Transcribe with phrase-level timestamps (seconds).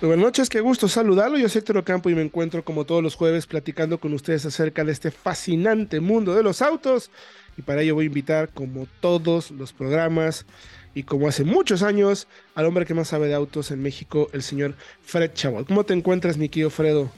[0.00, 1.36] Buenas noches, qué gusto saludarlo.
[1.36, 4.82] Yo soy Héctor Ocampo y me encuentro como todos los jueves platicando con ustedes acerca
[4.82, 7.10] de este fascinante mundo de los autos.
[7.58, 10.46] Y para ello voy a invitar, como todos los programas
[10.94, 14.42] y como hace muchos años, al hombre que más sabe de autos en México, el
[14.42, 15.66] señor Fred Chabot.
[15.66, 17.10] ¿Cómo te encuentras, mi querido Fredo?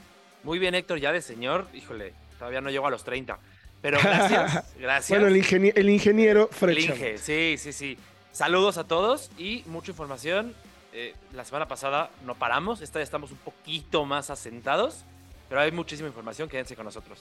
[0.43, 3.39] Muy bien, Héctor, ya de señor, híjole, todavía no llego a los 30.
[3.81, 5.09] Pero gracias, gracias.
[5.09, 7.97] bueno, el, el ingeniero Fred el Inge, Sí, sí, sí.
[8.33, 10.53] Saludos a todos y mucha información
[10.93, 15.03] eh, la semana pasada no paramos, esta vez estamos un poquito más asentados,
[15.49, 17.19] pero hay muchísima información, quédense con nosotros.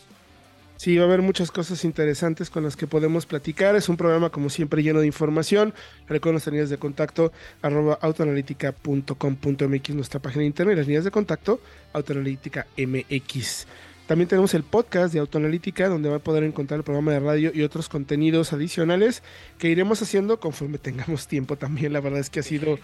[0.77, 3.77] Sí, va a haber muchas cosas interesantes con las que podemos platicar.
[3.77, 5.73] Es un programa, como siempre, lleno de información.
[6.09, 11.61] Recuerden las líneas de contacto, arroba autoanalítica.com.mx, nuestra página de internet, las líneas de contacto,
[11.92, 13.67] autoanalítica MX.
[14.09, 17.53] También tenemos el podcast de Autoanalítica, donde va a poder encontrar el programa de radio
[17.55, 19.23] y otros contenidos adicionales
[19.59, 21.92] que iremos haciendo conforme tengamos tiempo también.
[21.92, 22.81] La verdad es que ha sido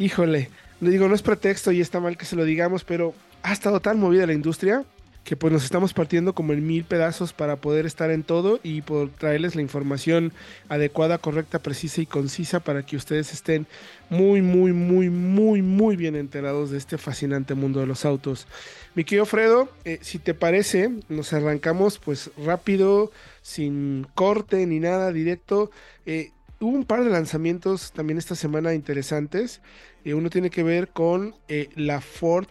[0.00, 0.48] híjole,
[0.80, 3.80] le digo, no es pretexto y está mal que se lo digamos, pero ha estado
[3.80, 4.84] tan movida la industria
[5.24, 8.80] que pues nos estamos partiendo como en mil pedazos para poder estar en todo y
[8.80, 10.32] por traerles la información
[10.70, 13.66] adecuada, correcta, precisa y concisa para que ustedes estén
[14.08, 18.46] muy, muy, muy, muy, muy bien enterados de este fascinante mundo de los autos.
[18.94, 23.12] Mi querido Fredo, eh, si te parece, nos arrancamos pues rápido,
[23.42, 25.70] sin corte ni nada, directo.
[26.06, 29.60] Eh, hubo un par de lanzamientos también esta semana interesantes.
[30.04, 32.46] Eh, uno tiene que ver con eh, la Ford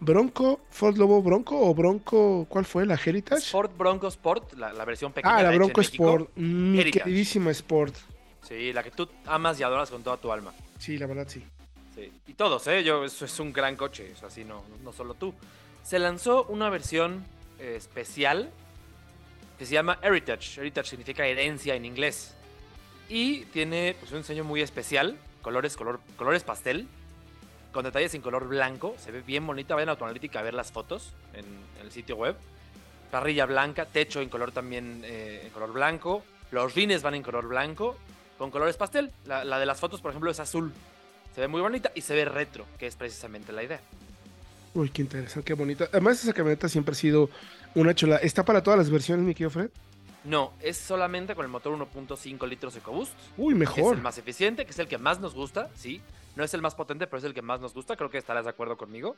[0.00, 2.84] Bronco, Ford Lobo Bronco o Bronco, ¿cuál fue?
[2.84, 3.50] ¿La Heritage?
[3.50, 5.36] Ford Bronco Sport, la, versión pequeña.
[5.36, 7.94] Ah, la Bronco Sport, mi queridísima Sport.
[8.46, 10.52] Sí, la que tú amas y adoras con toda tu alma.
[10.78, 11.42] Sí, la verdad sí.
[11.94, 12.12] sí.
[12.26, 12.84] Y todos, ¿eh?
[12.84, 15.32] Yo, eso es un gran coche, es así, no, no solo tú.
[15.82, 17.24] Se lanzó una versión
[17.58, 18.50] eh, especial
[19.58, 20.60] que se llama Heritage.
[20.60, 22.34] Heritage significa herencia en inglés.
[23.08, 26.88] Y tiene pues, un diseño muy especial, colores, color, colores pastel,
[27.72, 28.94] con detalles en color blanco.
[28.98, 29.74] Se ve bien bonita.
[29.74, 31.44] Vayan a Autoanalítica a ver las fotos en,
[31.82, 32.36] el sitio web.
[33.10, 36.24] Parrilla blanca, techo en color también eh, en color blanco.
[36.50, 37.96] Los rines van en color blanco,
[38.38, 39.10] con colores pastel.
[39.26, 40.72] La, la, de las fotos, por ejemplo, es azul.
[41.34, 43.80] Se ve muy bonita y se ve retro, que es precisamente la idea.
[44.72, 45.88] Uy, qué interesante, qué bonita.
[45.92, 47.28] Además, esa camioneta siempre ha sido
[47.74, 48.16] una chula.
[48.16, 49.70] ¿Está para todas las versiones, mi querido Fred?
[50.24, 53.12] No, es solamente con el motor 1.5 litros EcoBoost.
[53.36, 53.92] Uy, mejor.
[53.92, 56.00] es el más eficiente, que es el que más nos gusta, sí.
[56.34, 57.96] No es el más potente, pero es el que más nos gusta.
[57.96, 59.16] Creo que estarás de acuerdo conmigo.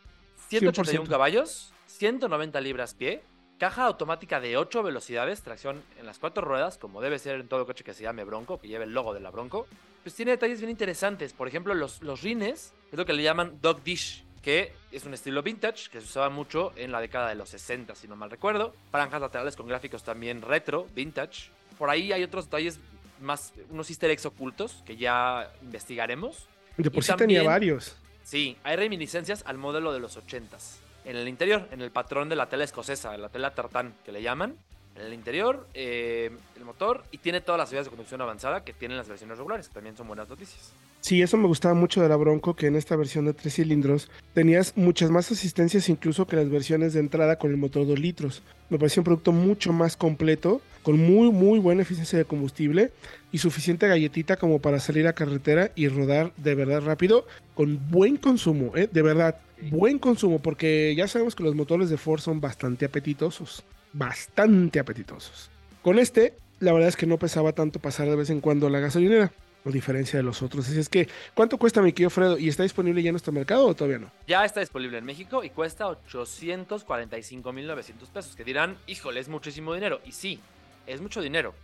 [0.49, 3.23] 181 caballos, 190 libras pie,
[3.59, 7.65] caja automática de 8 velocidades, tracción en las cuatro ruedas, como debe ser en todo
[7.67, 9.67] coche que se llame Bronco, que lleve el logo de la Bronco.
[10.03, 11.33] Pues tiene detalles bien interesantes.
[11.33, 15.13] Por ejemplo, los, los rines, es lo que le llaman dog dish que es un
[15.13, 18.31] estilo vintage que se usaba mucho en la década de los 60, si no mal
[18.31, 18.77] recuerdo.
[18.93, 21.51] Franjas laterales con gráficos también retro, vintage.
[21.77, 22.79] Por ahí hay otros detalles
[23.21, 26.47] más, unos easter eggs ocultos que ya investigaremos.
[26.77, 27.97] De por sí tenía varios.
[28.23, 30.77] Sí, hay reminiscencias al modelo de los 80s.
[31.05, 34.23] En el interior, en el patrón de la tela escocesa, la tela tartán que le
[34.23, 34.57] llaman.
[34.95, 38.73] En el interior, eh, el motor y tiene todas las vías de conducción avanzada que
[38.73, 40.73] tienen las versiones regulares, que también son buenas noticias.
[41.07, 44.11] Sí, eso me gustaba mucho de la Bronco, que en esta versión de tres cilindros
[44.35, 48.43] tenías muchas más asistencias incluso que las versiones de entrada con el motor 2 litros.
[48.71, 52.91] Me pareció un producto mucho más completo, con muy, muy buena eficiencia de combustible
[53.31, 57.25] y suficiente galletita como para salir a carretera y rodar de verdad rápido,
[57.55, 58.89] con buen consumo, ¿eh?
[58.93, 59.39] de verdad,
[59.71, 63.63] buen consumo, porque ya sabemos que los motores de Ford son bastante apetitosos,
[63.93, 65.53] bastante apetitosos.
[65.83, 68.81] Con este, la verdad es que no pesaba tanto pasar de vez en cuando la
[68.81, 69.31] gasolinera
[69.73, 70.69] diferencia de los otros.
[70.69, 72.39] Así es que, ¿cuánto cuesta mi querido Fredo?
[72.39, 74.13] ¿Y está disponible ya en nuestro mercado o todavía no?
[74.27, 78.37] Ya está disponible en México y cuesta 845.900 pesos.
[78.37, 80.01] Que dirán, híjole, es muchísimo dinero.
[80.05, 80.41] Y sí,
[80.87, 81.55] es mucho dinero.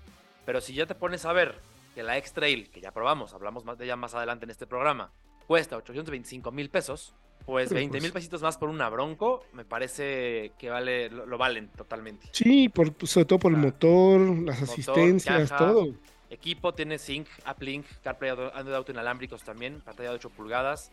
[0.44, 1.54] Pero si ya te pones a ver
[1.94, 5.10] que la X-Trail, que ya probamos, hablamos más de ella más adelante en este programa,
[5.46, 7.14] cuesta 825 mil pesos,
[7.44, 11.69] pues 20 mil pues pesitos más por una Bronco, me parece que vale, lo, valen
[11.69, 12.28] totalmente.
[12.32, 15.94] Sí, por, sobre todo por el motor, las asistencias, todo.
[16.32, 20.90] Equipo tiene Sync, Uplink, CarPlay, Android Auto inalámbricos también, pantalla de 8 pulgadas.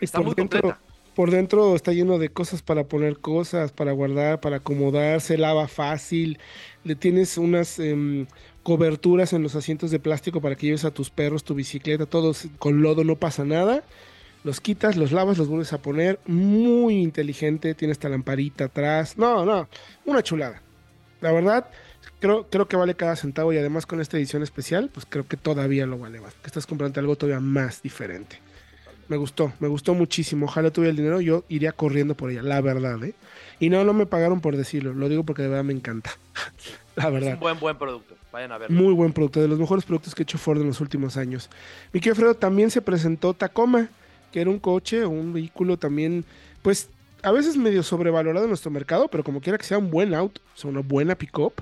[0.00, 0.74] está muy dentro,
[1.14, 5.68] Por dentro está lleno de cosas para poner cosas, para guardar, para acomodar, se lava
[5.68, 6.38] fácil.
[6.82, 8.26] Le tienes unas em,
[8.62, 12.48] coberturas en los asientos de plástico para que lleves a tus perros, tu bicicleta, todos
[12.58, 13.84] con lodo, no pasa nada.
[14.44, 16.18] Los quitas, los lavas, los vuelves a poner.
[16.24, 19.18] Muy inteligente, tiene esta lamparita atrás.
[19.18, 19.68] No, no,
[20.06, 20.62] una chulada.
[21.20, 21.66] La verdad,
[22.20, 25.36] creo, creo que vale cada centavo y además con esta edición especial, pues creo que
[25.36, 26.34] todavía lo vale más.
[26.34, 28.38] Que estás comprando algo todavía más diferente.
[29.08, 30.46] Me gustó, me gustó muchísimo.
[30.46, 33.14] Ojalá tuviera el dinero, yo iría corriendo por ella, la verdad, ¿eh?
[33.58, 36.12] Y no, no me pagaron por decirlo, lo digo porque de verdad me encanta.
[36.96, 37.30] la verdad.
[37.30, 38.14] Es un buen, buen producto.
[38.32, 38.80] Vayan a verlo.
[38.80, 41.50] Muy buen producto, de los mejores productos que ha hecho Ford en los últimos años.
[41.92, 43.88] Mi querido Fredo, también se presentó Tacoma,
[44.30, 46.24] que era un coche, un vehículo también,
[46.62, 46.88] pues
[47.22, 50.40] a veces medio sobrevalorado en nuestro mercado, pero como quiera que sea un buen auto,
[50.54, 51.54] o sea, una buena pick-up,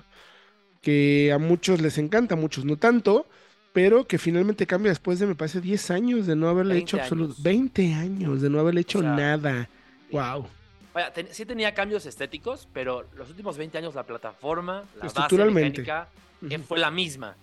[0.88, 3.26] que a muchos les encanta, a muchos no tanto,
[3.74, 6.96] pero que finalmente cambia después de, me parece, 10 años de no haberle 20 hecho
[7.02, 7.32] absoluto.
[7.34, 7.42] años.
[7.42, 9.68] 20 años de no haberle hecho O sea, nada.
[10.10, 10.46] Wow.
[10.94, 15.06] Vaya, ten- sí tenía cambios estéticos, pero los últimos 20 años la plataforma, la base
[15.08, 15.82] Estructuralmente.
[15.82, 16.08] mecánica,
[16.48, 17.36] eh, fue la misma.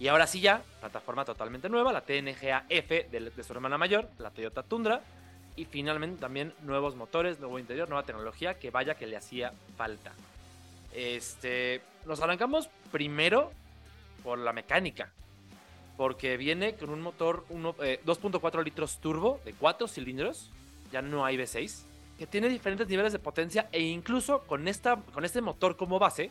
[0.00, 4.08] Y ahora sí ya, plataforma totalmente nueva, la TNGA F de, de su hermana mayor,
[4.18, 5.00] la Toyota Tundra,
[5.54, 10.10] y finalmente también nuevos motores, nuevo interior, nueva tecnología, que vaya que le hacía falta.
[10.92, 13.52] Este, nos arrancamos primero
[14.22, 15.10] por la mecánica,
[15.96, 17.44] porque viene con un motor
[17.82, 20.50] eh, 2.4 litros turbo de 4 cilindros,
[20.92, 21.82] ya no hay V6,
[22.18, 26.30] que tiene diferentes niveles de potencia e incluso con, esta, con este motor como base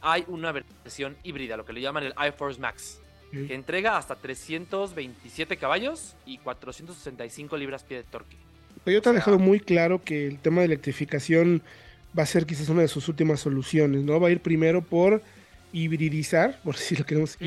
[0.00, 3.00] hay una versión híbrida, lo que le llaman el iForce Max,
[3.30, 8.36] que entrega hasta 327 caballos y 465 libras-pie de torque.
[8.84, 11.62] Toyota ha dejado muy claro que el tema de electrificación
[12.18, 14.18] va a ser quizás una de sus últimas soluciones, ¿no?
[14.18, 15.22] Va a ir primero por
[15.72, 17.38] hibridizar, por si lo queremos,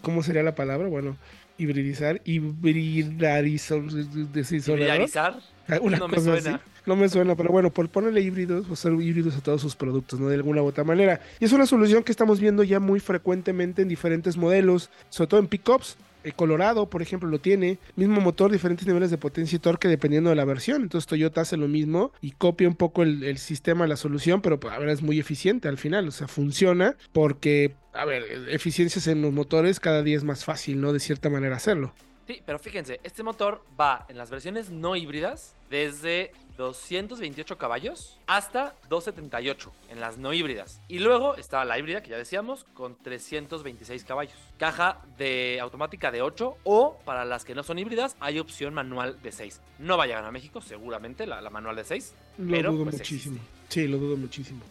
[0.00, 0.88] ¿cómo sería la palabra?
[0.88, 1.16] Bueno,
[1.58, 5.40] hibridizar, hibridarizar, decir Hibridizar,
[5.80, 6.56] una no me cosa suena.
[6.56, 6.64] así.
[6.86, 10.20] No me suena, pero bueno, por ponerle híbridos, o ser híbridos a todos sus productos,
[10.20, 10.28] ¿no?
[10.28, 11.18] De alguna u otra manera.
[11.40, 15.40] Y es una solución que estamos viendo ya muy frecuentemente en diferentes modelos, sobre todo
[15.40, 15.96] en pickups.
[16.24, 17.78] El Colorado, por ejemplo, lo tiene.
[17.96, 20.82] Mismo motor, diferentes niveles de potencia y torque dependiendo de la versión.
[20.82, 24.58] Entonces Toyota hace lo mismo y copia un poco el, el sistema, la solución, pero
[24.58, 26.08] pues, a ver, es muy eficiente al final.
[26.08, 30.80] O sea, funciona porque, a ver, eficiencias en los motores cada día es más fácil,
[30.80, 30.92] ¿no?
[30.92, 31.94] De cierta manera hacerlo.
[32.26, 38.74] Sí, pero fíjense, este motor va en las versiones no híbridas desde 228 caballos hasta
[38.88, 40.80] 278 en las no híbridas.
[40.88, 44.36] Y luego está la híbrida, que ya decíamos, con 326 caballos.
[44.58, 49.20] Caja de automática de 8 o para las que no son híbridas hay opción manual
[49.22, 49.60] de 6.
[49.80, 52.14] No va a llegar a México, seguramente, la, la manual de 6.
[52.38, 53.38] Lo Pero, dudo pues, muchísimo.
[53.68, 54.62] Sí, lo dudo muchísimo.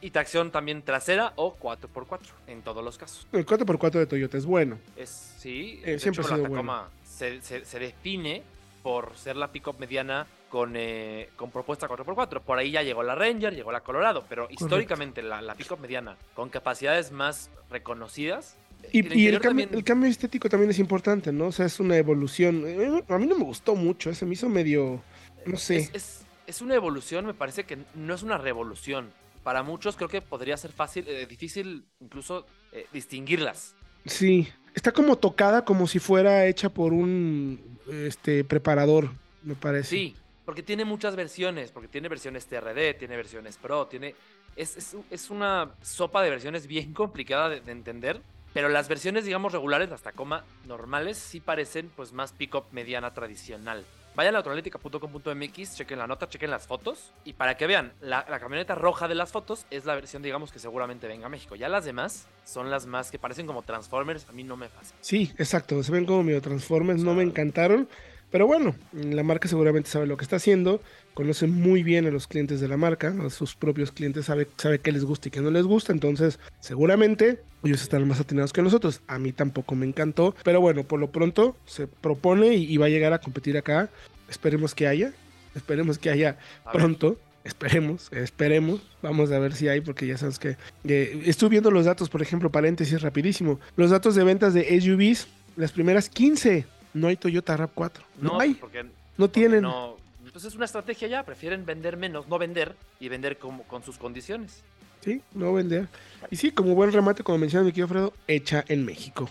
[0.00, 3.26] Y tracción también trasera o 4x4 en todos los casos.
[3.32, 4.78] El 4x4 de Toyota es bueno.
[4.96, 8.42] Es, sí, Eh, siempre hecho, ha la sido Tacoma se, se- se define
[8.82, 12.40] por ser la pick-up mediana con, eh, con propuesta 4x4.
[12.40, 16.16] Por ahí ya llegó la Ranger, llegó la Colorado, pero históricamente la, la pick-up mediana
[16.34, 18.56] con capacidades más reconocidas.
[18.92, 21.46] Y, el y el, interior cambio, también- el cambio estético también es importante, ¿no?
[21.46, 22.64] O sea, es una evolución.
[22.66, 25.02] Eh, A mí no me gustó mucho, se me hizo medio,
[25.46, 25.76] no sé.
[25.76, 29.10] Es, es- es una evolución, me parece que no es una revolución.
[29.44, 33.74] Para muchos creo que podría ser fácil, eh, difícil incluso eh, distinguirlas.
[34.06, 37.60] Sí, está como tocada como si fuera hecha por un
[37.90, 39.10] este preparador,
[39.42, 39.88] me parece.
[39.90, 44.14] Sí, porque tiene muchas versiones, porque tiene versiones TRD, tiene versiones Pro, tiene...
[44.54, 48.20] Es, es- una sopa de versiones bien complicada de, de entender,
[48.52, 53.84] pero las versiones, digamos, regulares, las Tacoma normales, sí parecen pues más pick-up mediana tradicional.
[54.14, 58.38] Vayan a autoanalítica.com.mx, chequen la nota, chequen las fotos, y para que vean, la, la
[58.40, 61.56] camioneta roja de las fotos es la versión, digamos, que seguramente venga a México.
[61.56, 64.98] Ya las demás son las más que parecen como Transformers, a mí no me fascinan.
[65.00, 67.88] Sí, exacto, se ven como medio Transformers, no me encantaron,
[68.32, 70.80] pero bueno, la marca seguramente sabe lo que está haciendo,
[71.14, 74.80] conoce muy bien a los clientes de la marca, a sus propios clientes, sabe, sabe
[74.80, 78.62] qué les gusta y qué no les gusta, entonces seguramente ellos están más atinados que
[78.62, 79.02] nosotros.
[79.06, 82.86] A mí tampoco me encantó, pero bueno, por lo pronto se propone y, y va
[82.86, 83.90] a llegar a competir acá.
[84.28, 85.12] Esperemos que haya,
[85.54, 86.38] esperemos que haya
[86.72, 87.18] pronto.
[87.44, 88.80] Esperemos, esperemos.
[89.02, 92.22] Vamos a ver si hay, porque ya sabes que eh, estuve viendo los datos, por
[92.22, 93.58] ejemplo, paréntesis rapidísimo.
[93.76, 98.00] Los datos de ventas de SUVs, las primeras 15, no hay Toyota RAV4.
[98.20, 99.62] No, hay, porque no porque tienen.
[99.62, 99.96] No,
[100.32, 103.98] pues es una estrategia ya, prefieren vender menos, no vender y vender como, con sus
[103.98, 104.62] condiciones.
[105.04, 105.88] Sí, no vender.
[106.30, 109.28] Y sí, como buen remate, como mencionaba mi querido Fredo, hecha en México.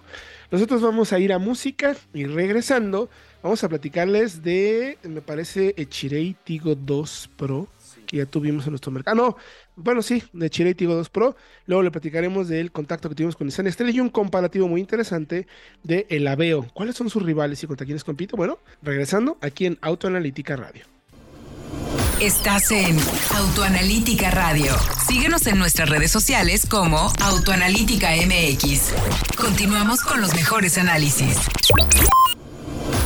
[0.52, 3.10] Nosotros vamos a ir a música y regresando,
[3.42, 7.70] vamos a platicarles de, me parece, Echirei Tigo 2 Pro,
[8.12, 9.12] que ya tuvimos en nuestro mercado.
[9.12, 9.38] Ah, no,
[9.78, 11.38] bueno, sí, de Echirei Tigo 2 Pro.
[11.66, 15.48] Luego le platicaremos del contacto que tuvimos con Nissan Estrella y un comparativo muy interesante
[15.84, 16.68] de el Aveo.
[16.74, 18.36] ¿Cuáles son sus rivales y contra quiénes compite?
[18.36, 20.84] Bueno, regresando aquí en Autoanalítica Radio.
[22.20, 23.00] Estás en
[23.36, 24.74] Autoanalítica Radio.
[25.08, 28.94] Síguenos en nuestras redes sociales como Autoanalítica MX.
[29.38, 31.38] Continuamos con los mejores análisis.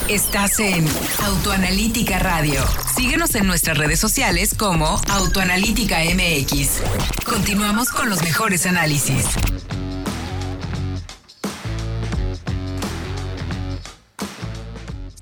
[0.07, 0.85] Estás en
[1.25, 2.61] Autoanalítica Radio.
[2.95, 6.81] Síguenos en nuestras redes sociales como Autoanalítica MX.
[7.25, 9.25] Continuamos con los mejores análisis.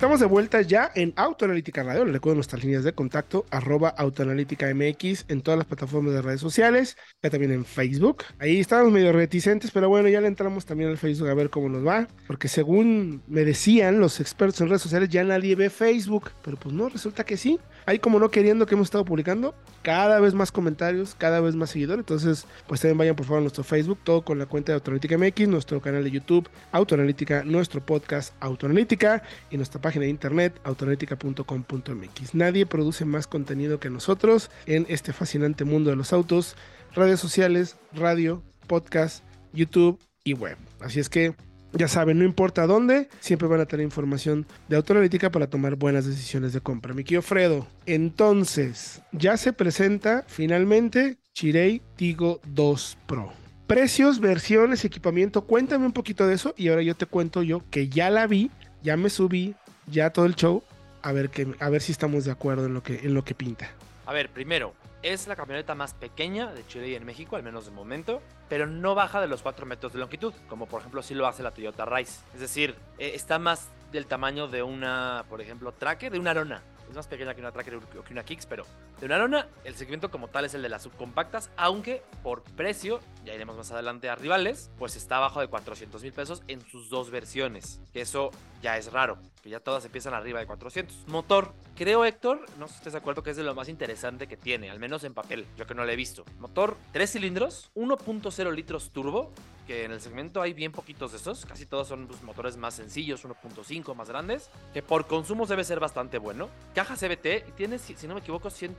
[0.04, 2.04] Estamos de vuelta ya en Autoanalítica Radio.
[2.04, 6.42] Les recuerdo nuestras líneas de contacto, arroba Autoanalítica MX en todas las plataformas de redes
[6.42, 8.26] sociales, ya también en Facebook.
[8.38, 11.70] Ahí estábamos medio reticentes, pero bueno, ya le entramos también al Facebook a ver cómo
[11.70, 16.32] nos va, porque según me decían los expertos en redes sociales, ya nadie ve Facebook,
[16.44, 17.58] pero pues no, resulta que sí.
[17.86, 21.70] Ahí como no queriendo que hemos estado publicando, cada vez más comentarios, cada vez más
[21.70, 24.76] seguidores, entonces pues también vayan por favor a nuestro Facebook, todo con la cuenta de
[24.76, 30.60] Autoanalítica MX, nuestro canal de YouTube, Autoanalítica, nuestro podcast Autoanalítica y nuestra página de internet
[30.64, 32.36] autoanalítica.com.mx.
[32.36, 36.56] Nadie produce más contenido que nosotros en este fascinante mundo de los autos,
[36.94, 39.24] redes sociales, radio, podcast,
[39.54, 40.58] YouTube y web.
[40.80, 41.36] Así es que
[41.74, 46.06] ya saben, no importa dónde, siempre van a tener información de autoanalítica para tomar buenas
[46.06, 46.94] decisiones de compra.
[46.94, 53.34] Mi querido Fredo, entonces, ya se presenta finalmente Chirei Tigo 2 Pro.
[53.66, 57.90] Precios, versiones, equipamiento, cuéntame un poquito de eso y ahora yo te cuento yo que
[57.90, 58.52] ya la vi,
[58.84, 59.56] ya me subí,
[59.88, 60.64] ya todo el show,
[61.02, 63.36] a ver, que, a ver si estamos de acuerdo en lo que, en lo que
[63.36, 63.70] pinta.
[64.06, 67.66] A ver, primero, es la camioneta más pequeña de Chile y en México, al menos
[67.66, 71.14] de momento, pero no baja de los 4 metros de longitud, como por ejemplo sí
[71.14, 72.22] lo hace la Toyota Rise.
[72.34, 76.62] Es decir, eh, está más del tamaño de una, por ejemplo, Tracker, de una Arona.
[76.90, 78.66] Es más pequeña que una Tracker o que una Kicks, pero
[79.00, 83.00] de una Arona, el segmento como tal es el de las subcompactas, aunque por precio,
[83.26, 86.90] ya iremos más adelante a rivales, pues está abajo de 400 mil pesos en sus
[86.90, 87.82] dos versiones.
[87.92, 88.32] Que eso
[88.62, 91.08] ya es raro, que ya todas empiezan arriba de 400.
[91.08, 94.28] Motor, creo Héctor, no sé si estás de acuerdo que es de lo más interesante
[94.28, 96.24] que tiene, al menos en papel, yo que no lo he visto.
[96.40, 99.32] Motor 3 cilindros, 1.0 litros turbo,
[99.68, 102.74] que en el segmento hay bien poquitos de esos, casi todos son pues, motores más
[102.74, 106.50] sencillos, 1.5 más grandes, que por consumos debe ser bastante bueno.
[106.76, 108.76] Caja CBT y tiene, si, si no me equivoco, 100,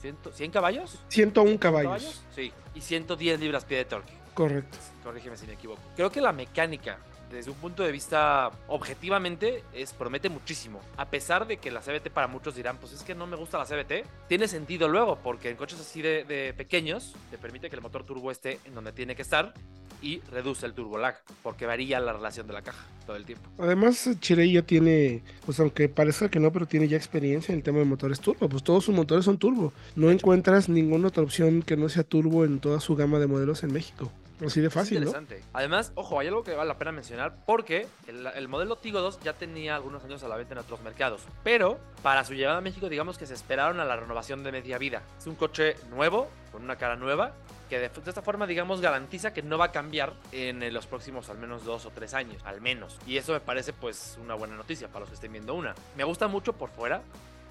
[0.00, 0.98] 100, 100 caballos.
[1.08, 2.22] 101 caballos.
[2.34, 4.12] Sí, y 110 libras pie de torque.
[4.34, 4.78] Correcto.
[5.02, 5.80] Corrígeme si me equivoco.
[5.96, 6.98] Creo que la mecánica
[7.32, 10.80] desde un punto de vista objetivamente es promete muchísimo.
[10.96, 13.58] A pesar de que la CBT para muchos dirán, pues es que no me gusta
[13.58, 17.76] la CBT, tiene sentido luego, porque en coches así de, de pequeños te permite que
[17.76, 19.54] el motor turbo esté en donde tiene que estar
[20.02, 23.48] y reduce el turbo lag, porque varía la relación de la caja todo el tiempo.
[23.58, 27.64] Además, Chirey ya tiene, pues aunque parezca que no, pero tiene ya experiencia en el
[27.64, 28.48] tema de motores turbo.
[28.48, 29.72] Pues todos sus motores son turbo.
[29.96, 33.62] No encuentras ninguna otra opción que no sea turbo en toda su gama de modelos
[33.62, 34.10] en México.
[34.44, 35.10] Así de fácil, ¿no?
[35.10, 35.42] Interesante.
[35.52, 39.20] Además, ojo, hay algo que vale la pena mencionar porque el, el modelo Tigo 2
[39.20, 42.60] ya tenía algunos años a la venta en otros mercados, pero para su llegada a
[42.60, 45.02] México, digamos que se esperaron a la renovación de media vida.
[45.18, 47.34] Es un coche nuevo, con una cara nueva,
[47.72, 50.86] que de, de esta forma, digamos, garantiza que no va a cambiar en eh, los
[50.86, 52.98] próximos al menos dos o tres años, al menos.
[53.06, 55.74] Y eso me parece, pues, una buena noticia para los que estén viendo una.
[55.96, 57.00] Me gusta mucho por fuera,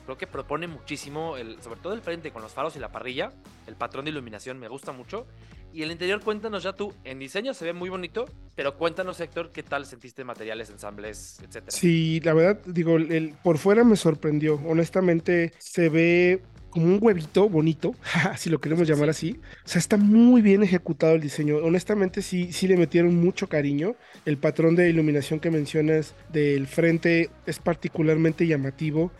[0.06, 3.32] creo que propone muchísimo, el, sobre todo el frente con los faros y la parrilla,
[3.66, 5.25] el patrón de iluminación me gusta mucho.
[5.74, 9.51] Y el interior, cuéntanos ya tú, en diseño se ve muy bonito, pero cuéntanos Héctor,
[9.51, 11.72] ¿qué tal sentiste materiales, ensambles, etcétera?
[11.72, 14.62] Sí, la verdad, digo, el, por fuera me sorprendió.
[14.68, 17.94] Honestamente, se ve como un huevito bonito,
[18.38, 19.40] si lo queremos llamar así.
[19.63, 21.58] O sea, está muy bien ejecutado el diseño.
[21.58, 23.96] Honestamente, sí, sí le metieron mucho cariño.
[24.25, 29.12] El patrón de iluminación que mencionas del frente es particularmente llamativo.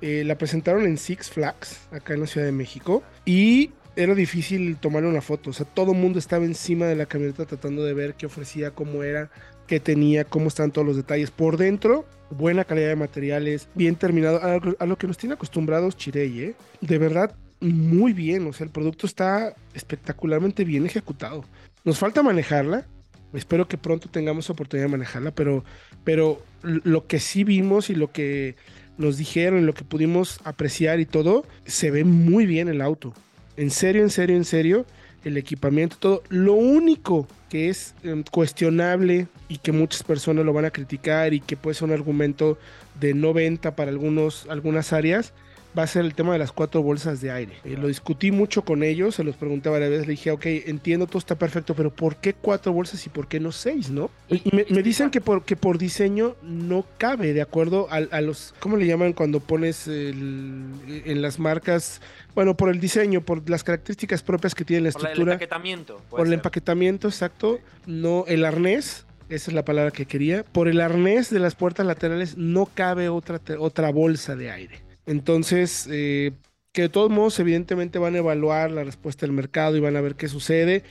[0.00, 3.02] Eh, la presentaron en Six Flags, acá en la Ciudad de México.
[3.26, 5.50] Y era difícil tomarle una foto.
[5.50, 8.70] O sea, todo el mundo estaba encima de la camioneta tratando de ver qué ofrecía,
[8.70, 9.30] cómo era,
[9.70, 11.30] qué tenía, cómo están todos los detalles.
[11.30, 14.42] Por dentro, buena calidad de materiales, bien terminado.
[14.42, 16.54] A, a lo que nos tiene acostumbrados Chirey, ¿eh?
[16.80, 18.48] De verdad, muy bien.
[18.48, 21.44] O sea, el producto está espectacularmente bien ejecutado.
[21.84, 22.84] Nos falta manejarla.
[23.32, 25.64] Espero que pronto tengamos oportunidad de manejarla, pero,
[26.02, 28.56] pero lo que sí vimos y lo que
[28.98, 33.14] nos dijeron, lo que pudimos apreciar y todo, se ve muy bien el auto.
[33.56, 34.84] En serio, en serio, en serio,
[35.22, 36.22] el equipamiento, todo.
[36.28, 41.40] Lo único que es eh, cuestionable y que muchas personas lo van a criticar y
[41.40, 42.58] que puede ser un argumento
[42.98, 45.34] de no venta para algunos, algunas áreas,
[45.78, 47.52] va a ser el tema de las cuatro bolsas de aire.
[47.64, 51.06] Eh, lo discutí mucho con ellos, se los pregunté varias veces, le dije, ok, entiendo,
[51.06, 54.10] todo está perfecto, pero ¿por qué cuatro bolsas y por qué no seis, no?
[54.28, 57.96] Y, y me, me, dicen que por, que por diseño no cabe, de acuerdo a,
[57.96, 60.66] a los, ¿cómo le llaman cuando pones el,
[61.04, 62.00] en las marcas?
[62.34, 65.14] Bueno, por el diseño, por las características propias que tiene la estructura.
[65.14, 66.02] Por el empaquetamiento.
[66.10, 66.34] Por el ser.
[66.34, 67.58] empaquetamiento, exacto.
[67.86, 70.44] No, el arnés, esa es la palabra que quería.
[70.44, 74.89] Por el arnés de las puertas laterales no cabe otra, otra bolsa de aire.
[75.06, 76.32] Entonces, eh,
[76.72, 80.00] que de todos modos, evidentemente van a evaluar la respuesta del mercado y van a
[80.00, 80.84] ver qué sucede.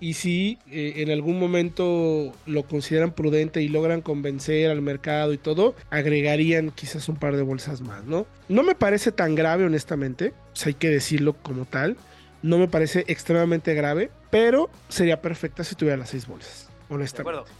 [0.00, 5.38] Y si eh, en algún momento lo consideran prudente y logran convencer al mercado y
[5.38, 8.26] todo, agregarían quizás un par de bolsas más, ¿no?
[8.48, 11.96] No me parece tan grave, honestamente, sea, hay que decirlo como tal.
[12.42, 17.50] No me parece extremadamente grave, pero sería perfecta si tuviera las seis bolsas, honestamente.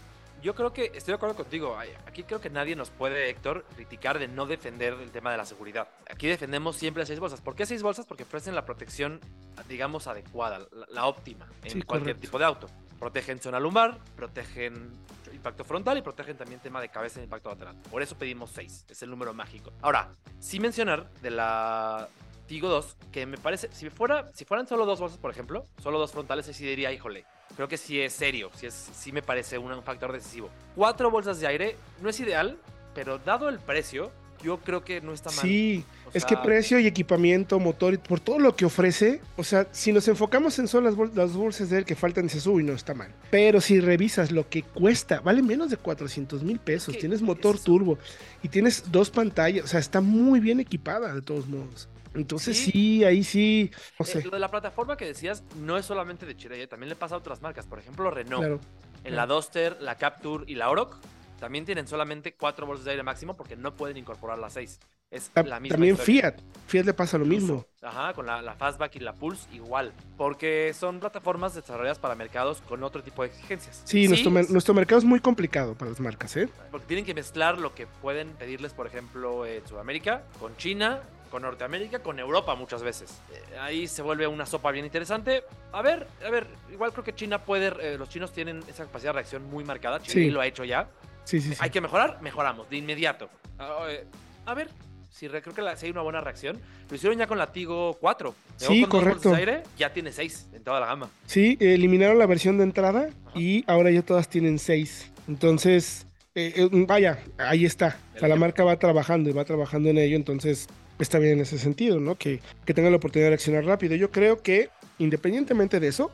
[0.45, 1.75] Yo creo que estoy de acuerdo contigo.
[2.05, 5.45] Aquí creo que nadie nos puede, Héctor, criticar de no defender el tema de la
[5.45, 5.87] seguridad.
[6.07, 7.41] Aquí defendemos siempre seis bolsas.
[7.41, 8.05] ¿Por qué seis bolsas?
[8.05, 9.19] Porque ofrecen la protección,
[9.67, 10.59] digamos, adecuada,
[10.89, 12.67] la, óptima en cualquier tipo de auto.
[12.99, 14.91] Protegen zona lumbar, protegen
[15.33, 17.75] impacto frontal y protegen también tema de cabeza y impacto lateral.
[17.89, 18.85] Por eso pedimos seis.
[18.87, 19.73] Es el número mágico.
[19.81, 22.07] Ahora, sin mencionar de la
[22.45, 25.97] Tigo 2, que me parece, si, fuera, si fueran solo dos bolsas, por ejemplo, solo
[25.97, 27.25] dos frontales, así diría, híjole,
[27.55, 30.49] creo que sí es serio, sí, es, sí me parece un, factor decisivo.
[30.75, 32.57] Cuatro bolsas de aire no es ideal,
[32.93, 34.11] pero dado el precio,
[34.43, 35.39] yo creo que no está mal.
[35.39, 35.83] Sí,
[36.13, 39.91] es que precio y equipamiento, motor y por todo lo que ofrece, o sea, si
[39.91, 43.11] nos enfocamos en solo las, bolsas de él que faltan, dices, uy, no está mal.
[43.31, 46.97] Pero si revisas lo que cuesta, vale menos de 400 mil pesos.
[46.97, 47.97] Tienes motor turbo
[48.43, 51.89] y tienes dos pantallas, o sea, está muy bien equipada de todos modos.
[52.15, 54.23] Entonces sí, ahí sí, no sé.
[54.23, 57.17] lo de la plataforma que decías no es solamente de Chile, también le pasa a
[57.17, 57.65] otras marcas.
[57.65, 58.61] Por ejemplo, Renault.
[59.03, 60.97] en la Duster, la Capture y la Oroc
[61.39, 64.79] también tienen solamente cuatro bolsas de aire máximo porque no pueden incorporar las seis.
[65.11, 66.41] Es la misma También Fiat.
[66.67, 67.65] Fiat le pasa lo mismo.
[67.81, 69.93] Ajá, con la, la, Fastback y la Pulse igual.
[70.17, 73.81] Porque son plataformas desarrolladas para mercados con otro tipo de exigencias.
[73.85, 76.49] Sí, nuestro, nuestro, mercado es muy complicado para las marcas, ¿eh?
[76.71, 81.01] Porque tienen que mezclar lo que pueden pedirles, por ejemplo, en Sudamérica, con China,
[81.35, 83.11] con Norteamérica, con Europa muchas veces.
[83.33, 85.43] Eh, ahí se vuelve una sopa bien interesante.
[85.73, 89.09] A ver, a ver, igual creo que China puede, eh, los chinos tienen esa capacidad
[89.09, 89.99] de reacción muy marcada.
[89.99, 90.87] China lo ha hecho ya.
[91.25, 93.29] Sí, sí, Hay que mejorar, mejoramos, de inmediato.
[93.59, 94.05] Ah, eh,
[94.45, 94.69] a ver,
[95.09, 96.57] si creo que la, si hay una buena reacción.
[96.89, 98.33] Lo hicieron ya con la Tigo 4.
[98.55, 99.35] Sí, correcto.
[99.35, 101.09] aire, ya tiene 6 en toda la gama.
[101.25, 105.11] Sí, eliminaron la versión de entrada y ahora ya todas tienen 6.
[105.27, 106.07] Entonces,
[106.87, 107.97] vaya, ahí está.
[108.15, 110.15] O sea, la marca va trabajando y va trabajando en ello.
[110.15, 112.15] Entonces, está bien en ese sentido, ¿no?
[112.15, 113.95] Que, que tenga la oportunidad de reaccionar rápido.
[113.95, 116.11] Yo creo que, independientemente de eso,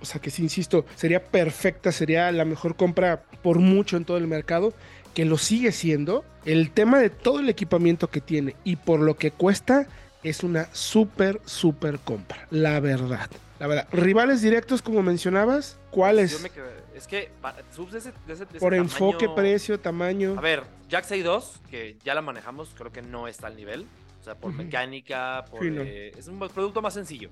[0.00, 4.16] o sea que sí, insisto, sería perfecta, sería la mejor compra por mucho en todo
[4.16, 4.72] el mercado,
[5.14, 6.24] que lo sigue siendo.
[6.44, 9.86] El tema de todo el equipamiento que tiene y por lo que cuesta
[10.22, 13.30] es una súper, súper compra, la verdad.
[13.58, 16.44] La verdad, rivales directos como mencionabas, ¿cuáles?
[16.94, 17.30] es que
[18.58, 20.36] por enfoque, precio, tamaño.
[20.38, 23.86] A ver, Jack 2 que ya la manejamos, creo que no está al nivel
[24.40, 27.30] por mecánica, por, eh, es un producto más sencillo.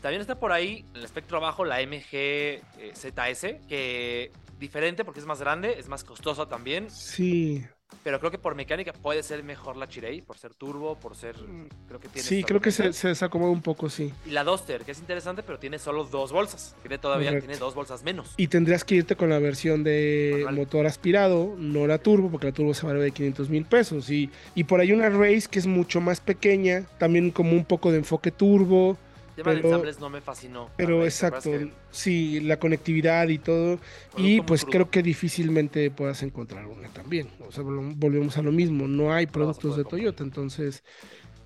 [0.00, 2.60] También está por ahí en el espectro abajo la MG eh,
[2.92, 6.90] ZS, que diferente porque es más grande, es más costosa también.
[6.90, 7.64] Sí.
[8.02, 11.36] Pero creo que por mecánica puede ser mejor la Chirei, por ser turbo, por ser.
[11.36, 12.28] Mm, creo que tiene.
[12.28, 14.12] Sí, creo que se, se, desacomoda un poco, sí.
[14.26, 16.74] Y la Duster, que es interesante, pero tiene solo dos bolsas.
[16.82, 18.34] Tiene todavía tiene dos bolsas menos.
[18.36, 22.52] Y tendrías que irte con la versión de motor aspirado, no la turbo, porque la
[22.52, 24.10] turbo se vale de 500 mil pesos.
[24.10, 27.90] Y, y por ahí una Race que es mucho más pequeña, también como un poco
[27.90, 28.98] de enfoque turbo.
[29.36, 30.70] Tema de ensambles no me fascinó.
[30.76, 31.50] Pero exacto,
[31.90, 33.78] sí, la conectividad y todo.
[34.16, 37.28] Y pues creo que difícilmente puedas encontrar una también.
[37.46, 40.84] O sea, volvemos a lo mismo, no hay productos de Toyota, entonces,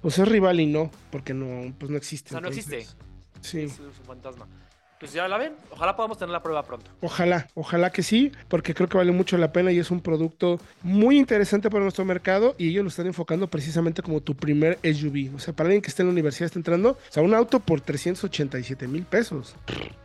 [0.00, 2.28] pues es rival y no, porque no, pues no existe.
[2.28, 2.86] O sea, no existe.
[3.40, 3.62] Sí.
[3.62, 4.46] Es un fantasma
[4.98, 5.54] pues ya la ven.
[5.70, 6.90] Ojalá podamos tener la prueba pronto.
[7.00, 10.60] Ojalá, ojalá que sí, porque creo que vale mucho la pena y es un producto
[10.82, 15.34] muy interesante para nuestro mercado y ellos lo están enfocando precisamente como tu primer SUV.
[15.34, 17.60] O sea, para alguien que esté en la universidad, está entrando, o sea, un auto
[17.60, 19.54] por 387 mil pesos.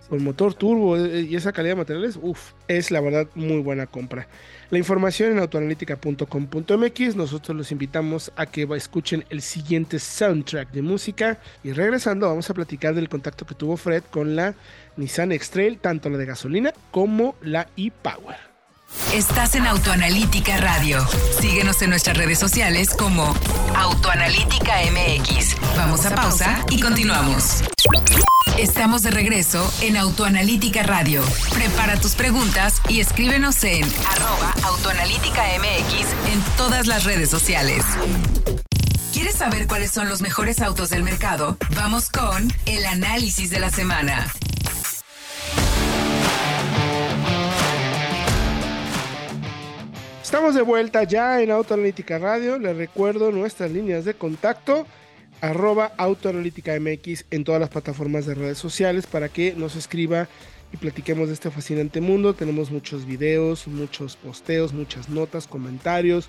[0.09, 3.87] Con motor turbo eh, y esa calidad de materiales, uff, es la verdad muy buena
[3.87, 4.27] compra.
[4.73, 7.15] La información en autoanalítica.com.mx.
[7.15, 11.39] Nosotros los invitamos a que escuchen el siguiente soundtrack de música.
[11.63, 14.55] Y regresando, vamos a platicar del contacto que tuvo Fred con la
[14.97, 18.53] Nissan X-Trail, tanto la de gasolina como la e-Power.
[19.13, 21.05] Estás en Autoanalítica Radio.
[21.39, 23.35] Síguenos en nuestras redes sociales como
[23.75, 25.55] Autoanalítica MX.
[25.75, 27.63] Vamos a pausa y continuamos.
[28.57, 31.23] Estamos de regreso en Autoanalítica Radio.
[31.53, 37.83] Prepara tus preguntas y escríbenos en arroba autoanalítica MX en todas las redes sociales.
[39.11, 41.57] ¿Quieres saber cuáles son los mejores autos del mercado?
[41.75, 44.31] Vamos con el análisis de la semana.
[50.33, 52.57] Estamos de vuelta ya en Autoanalítica Radio.
[52.57, 54.87] Les recuerdo nuestras líneas de contacto
[55.41, 60.27] arroba autoanalítica MX en todas las plataformas de redes sociales para que nos escriba
[60.73, 62.33] y platiquemos de este fascinante mundo.
[62.33, 66.27] Tenemos muchos videos, muchos posteos, muchas notas, comentarios,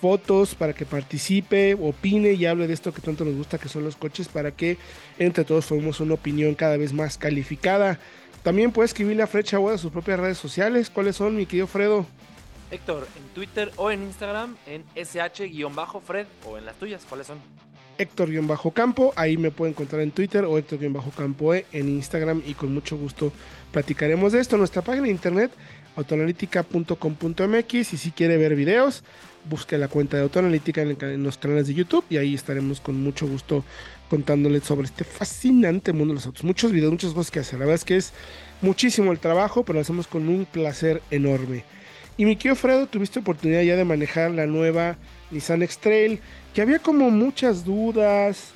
[0.00, 3.82] fotos para que participe, opine y hable de esto que tanto nos gusta que son
[3.82, 4.78] los coches para que
[5.18, 7.98] entre todos formemos una opinión cada vez más calificada.
[8.44, 10.90] También puede escribirle a Fred Chabot a sus propias redes sociales.
[10.90, 12.06] ¿Cuáles son, mi querido Fredo?
[12.72, 17.38] Héctor, en Twitter o en Instagram, en sh-fred o en las tuyas, ¿cuáles son?
[17.98, 23.30] Héctor-Campo, ahí me puede encontrar en Twitter o Héctor-Campo en Instagram y con mucho gusto
[23.70, 24.56] platicaremos de esto.
[24.56, 25.52] Nuestra página de internet
[25.96, 29.04] autoanalítica.com.mx y si quiere ver videos,
[29.48, 33.26] busque la cuenta de Autoanalítica en, los canales de YouTube y ahí estaremos con mucho
[33.26, 33.62] gusto
[34.08, 36.44] contándoles sobre este fascinante mundo de los autos.
[36.44, 37.58] Muchos videos, muchas cosas que hacer.
[37.58, 38.14] La verdad es que es
[38.62, 41.64] muchísimo el trabajo, pero lo hacemos con un placer enorme.
[42.16, 44.96] Y mi querido Fredo, tuviste oportunidad ya de manejar la nueva
[45.30, 46.20] Nissan X-Trail,
[46.54, 48.52] que había como muchas dudas,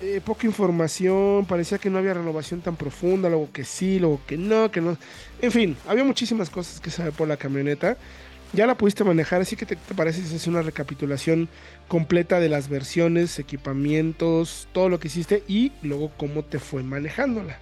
[0.00, 4.36] eh, poca información, parecía que no había renovación tan profunda, luego que sí, luego que
[4.36, 4.96] no, que no.
[5.40, 7.96] En fin, había muchísimas cosas que saber por la camioneta.
[8.52, 11.48] Ya la pudiste manejar, así que te, parece si una recapitulación
[11.86, 17.58] completa de las versiones, equipamientos, todo lo que hiciste y luego cómo te fue manejándola.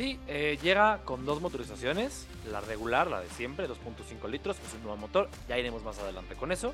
[0.00, 4.84] Sí, eh, llega con dos motorizaciones, la regular, la de siempre, 2.5 litros, es un
[4.84, 6.72] nuevo motor, ya iremos más adelante con eso,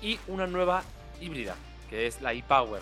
[0.00, 0.84] y una nueva
[1.20, 1.56] híbrida,
[1.90, 2.80] que es la e-Power,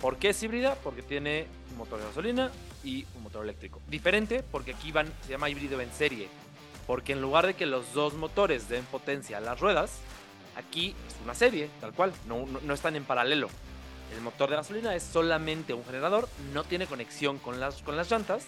[0.00, 0.76] ¿Por qué es híbrida?
[0.76, 2.50] Porque tiene un motor de gasolina
[2.82, 3.82] y un motor eléctrico.
[3.88, 6.28] Diferente porque aquí van, se llama híbrido en serie.
[6.86, 9.98] Porque en lugar de que los dos motores den potencia a las ruedas,
[10.56, 13.50] aquí es una serie, tal cual, no, no, están en paralelo.
[14.14, 18.10] El motor de gasolina es solamente un generador, no tiene conexión con las, con las
[18.10, 18.46] llantas,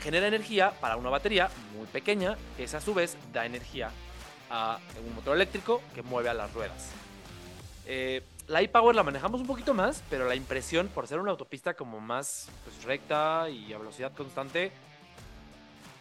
[0.00, 3.90] genera energía para una batería muy pequeña, que a su vez da energía
[4.50, 6.90] a un motor eléctrico que mueve a las ruedas.
[7.86, 11.74] Eh, la e-Power la manejamos un poquito más, pero la impresión, por ser una autopista
[11.74, 14.72] como más pues, recta y a velocidad constante,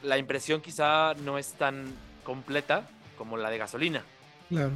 [0.03, 4.03] la impresión quizá no es tan completa como la de gasolina.
[4.49, 4.71] Claro.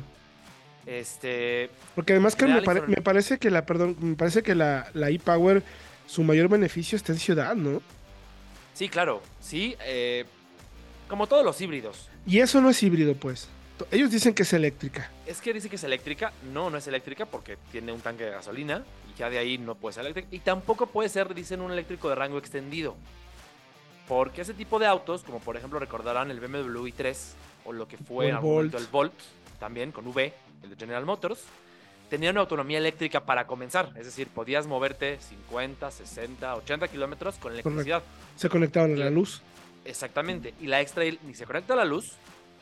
[0.85, 1.71] Este.
[1.95, 2.61] Porque además que me,
[3.01, 5.63] parece que la, perdón, me parece que la, la e-Power,
[6.05, 7.81] su mayor beneficio está en ciudad, ¿no?
[8.73, 9.21] Sí, claro.
[9.39, 9.75] Sí.
[9.81, 10.25] Eh,
[11.07, 12.09] como todos los híbridos.
[12.25, 13.49] Y eso no es híbrido, pues.
[13.91, 15.11] Ellos dicen que es eléctrica.
[15.25, 16.31] Es que dice que es eléctrica.
[16.53, 18.83] No, no es eléctrica porque tiene un tanque de gasolina
[19.13, 20.29] y ya de ahí no puede ser eléctrica.
[20.31, 22.95] Y tampoco puede ser, dicen, un eléctrico de rango extendido.
[24.07, 27.17] Porque ese tipo de autos, como por ejemplo recordarán el BMW i3
[27.65, 28.73] o lo que fue el, Volt.
[28.75, 29.13] el Volt,
[29.59, 30.33] también con V,
[30.63, 31.41] el de General Motors,
[32.09, 33.91] tenían una autonomía eléctrica para comenzar.
[33.95, 38.03] Es decir, podías moverte 50, 60, 80 kilómetros con electricidad.
[38.35, 39.41] Se conectaban a la luz.
[39.85, 40.53] Exactamente.
[40.61, 42.13] Y la X-Trail ni se conecta a la luz,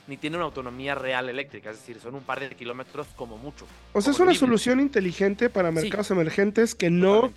[0.08, 3.66] ni tiene una autonomía real eléctrica, es decir, son un par de kilómetros como mucho.
[3.94, 7.32] O sea, es una solución inteligente para mercados emergentes que no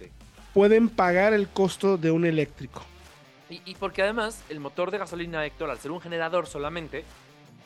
[0.54, 2.82] pueden pagar el costo de un eléctrico.
[3.50, 7.04] Y, porque además el motor de gasolina Héctor, al ser un generador solamente,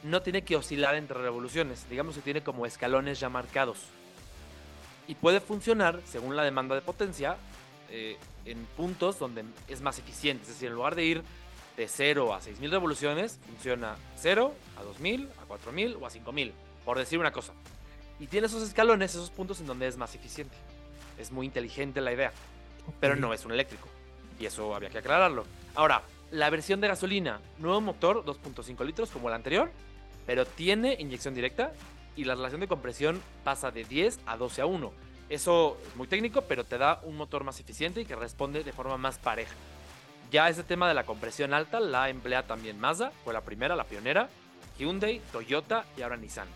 [0.03, 3.79] no tiene que oscilar entre revoluciones, digamos que tiene como escalones ya marcados.
[5.09, 7.37] Y puede funcionar, según la demanda de potencia,
[7.91, 11.23] eh, en puntos donde es más eficiente, es decir, en lugar de ir
[11.77, 16.53] de 0 a 6000 revoluciones funciona 0 a 2000, a 4000 o a 5000,
[16.85, 17.53] por decir una cosa.
[18.21, 20.57] Y tiene esos escalones, esos puntos en donde es más eficiente.
[21.19, 22.33] Es muy inteligente la idea,
[23.01, 23.89] pero no es un eléctrico.
[24.41, 25.45] Y eso había que aclararlo.
[25.75, 29.71] Ahora, la versión de gasolina, nuevo motor 2.5 litros como el anterior,
[30.27, 31.73] pero tiene inyección directa
[32.19, 34.93] y la relación de compresión pasa de 10 a 12 a 1.
[35.29, 38.73] Eso es muy técnico, pero te da un motor más eficiente y que responde de
[38.73, 39.55] forma más pareja.
[40.33, 43.85] Ya ese tema de la compresión alta la emplea también Mazda, fue la primera, la
[43.85, 44.29] pionera,
[44.79, 46.49] Hyundai, Toyota y ahora Nissan.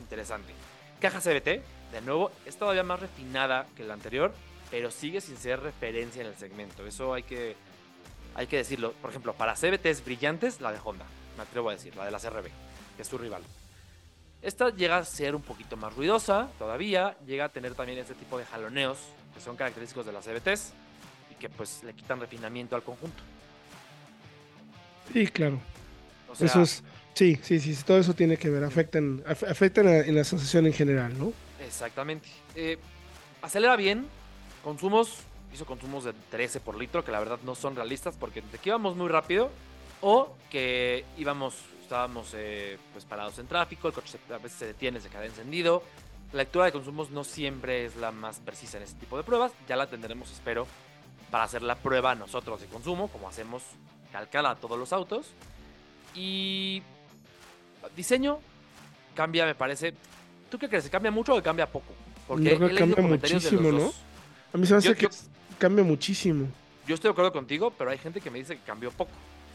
[0.00, 0.52] Interesante.
[0.98, 4.34] Caja CBT, de nuevo, es todavía más refinada que la anterior,
[4.72, 6.84] pero sigue sin ser referencia en el segmento.
[6.84, 7.54] Eso hay que,
[8.34, 8.94] hay que decirlo.
[8.94, 12.18] Por ejemplo, para CBTs brillantes, la de Honda, me atrevo a decir, la de la
[12.18, 12.48] CRB,
[12.96, 13.42] que es su rival.
[14.42, 18.38] Esta llega a ser un poquito más ruidosa todavía, llega a tener también este tipo
[18.38, 18.98] de jaloneos
[19.34, 20.72] que son característicos de las CBTs
[21.42, 23.20] que pues le quitan refinamiento al conjunto.
[25.12, 25.58] Sí, claro.
[26.38, 30.66] eso es, sí, sí, sí, todo eso tiene que ver, afectan, afectan en la asociación
[30.66, 31.32] en general, ¿no?
[31.58, 32.28] Exactamente.
[32.54, 32.78] Eh,
[33.42, 34.06] acelera bien,
[34.62, 35.18] consumos,
[35.52, 38.68] hizo consumos de 13 por litro, que la verdad no son realistas porque de que
[38.68, 39.50] íbamos muy rápido
[40.00, 41.56] o que íbamos,
[41.92, 45.82] estábamos eh, pues parados en tráfico, el coche a veces se detiene, se queda encendido.
[46.32, 49.52] La lectura de consumos no siempre es la más precisa en este tipo de pruebas,
[49.68, 50.66] ya la tendremos, espero,
[51.30, 53.62] para hacer la prueba nosotros de consumo, como hacemos
[54.10, 55.34] calcala a todos los autos.
[56.14, 56.82] Y
[57.94, 58.38] diseño
[59.14, 59.92] cambia, me parece.
[60.50, 60.88] ¿Tú qué crees?
[60.88, 61.92] ¿Cambia mucho o cambia poco?
[62.26, 63.92] Porque cambia muchísimo, ¿no?
[64.54, 65.10] A mí se me hace que
[65.58, 66.48] cambia muchísimo.
[66.86, 69.12] Yo estoy de acuerdo contigo, pero hay gente que me dice que cambió poco.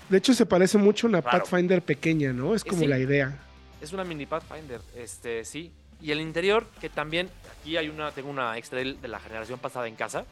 [0.09, 2.55] De hecho, se parece mucho a una Pathfinder pequeña, ¿no?
[2.55, 3.37] Es como la idea.
[3.81, 5.71] Es una mini Pathfinder, este, sí.
[6.01, 9.87] Y el interior, que también, aquí hay una, tengo una extra de la generación pasada
[9.87, 10.25] en casa,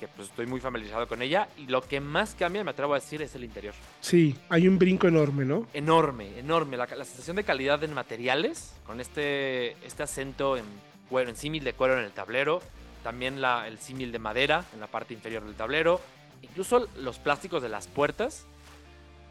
[0.00, 2.98] que pues estoy muy familiarizado con ella y lo que más cambia, me atrevo a
[2.98, 3.74] decir, es el interior.
[4.00, 5.66] Sí, hay un brinco enorme, ¿no?
[5.72, 6.76] Enorme, enorme.
[6.76, 10.64] La, sensación de calidad en materiales, con este, este acento en
[11.08, 12.60] cuero, en símil de cuero en el tablero,
[13.02, 16.00] también la, el símil de madera en la parte inferior del tablero,
[16.42, 18.46] incluso los plásticos de las puertas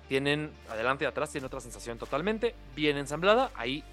[0.08, 3.52] Tienen adelante y atrás, tiene otra sensación totalmente bien ensamblada.
[3.56, 3.84] Ahí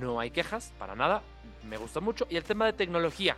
[0.00, 1.22] no hay quejas para nada.
[1.68, 2.26] Me gusta mucho.
[2.28, 3.36] Y el tema de tecnología.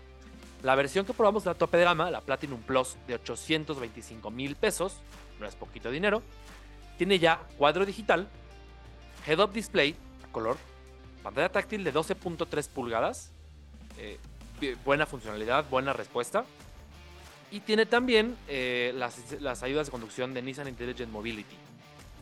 [0.62, 4.56] La versión que probamos de la tope de gama, la Platinum Plus de 825 mil
[4.56, 4.96] pesos,
[5.38, 6.22] no es poquito dinero,
[6.96, 8.28] tiene ya cuadro digital,
[9.26, 9.94] head-up display
[10.32, 10.56] color,
[11.22, 13.30] pantalla táctil de 12.3 pulgadas,
[13.98, 14.18] eh,
[14.84, 16.44] buena funcionalidad, buena respuesta.
[17.50, 21.56] Y tiene también eh, las, las, ayudas de conducción de Nissan Intelligent Mobility,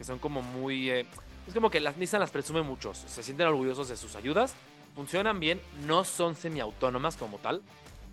[0.02, 0.90] que son como muy...
[0.90, 1.06] Eh,
[1.46, 4.54] es como que las Nissan las presume muchos, se sienten orgullosos de sus ayudas,
[4.96, 7.62] funcionan bien, no son semiautónomas como tal,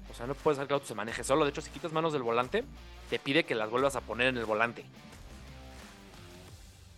[0.09, 1.45] o sea, no puedes hacer que el auto se maneje solo.
[1.45, 2.63] De hecho, si quitas manos del volante,
[3.09, 4.85] te pide que las vuelvas a poner en el volante.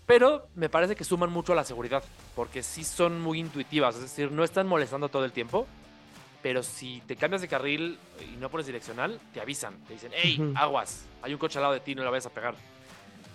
[0.06, 2.04] Pero me parece que suman mucho a la seguridad,
[2.36, 5.68] porque sí son muy intuitivas, es decir, no están molestando todo el tiempo,
[6.42, 10.52] pero si te cambias de carril y no pones direccional, te avisan, te dicen, hey,
[10.56, 12.56] aguas, hay un coche al lado de ti, no la vayas a pegar.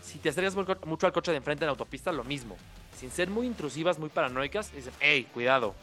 [0.07, 0.55] Si te acercas
[0.87, 2.57] mucho al coche de enfrente en la autopista, lo mismo.
[2.97, 5.75] Sin ser muy intrusivas, muy paranoicas, dicen, hey, cuidado,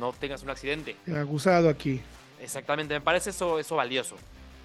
[0.00, 0.96] no tengas un accidente.
[1.16, 2.00] Aguzado aquí.
[2.40, 4.16] Exactamente, me parece eso, eso valioso.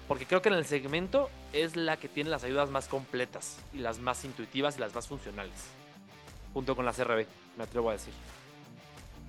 [0.08, 3.78] Porque creo que en el segmento es la que tiene las ayudas más completas y
[3.78, 5.54] las más intuitivas y las más funcionales.
[6.52, 8.12] Junto con la CRB, me atrevo a decir.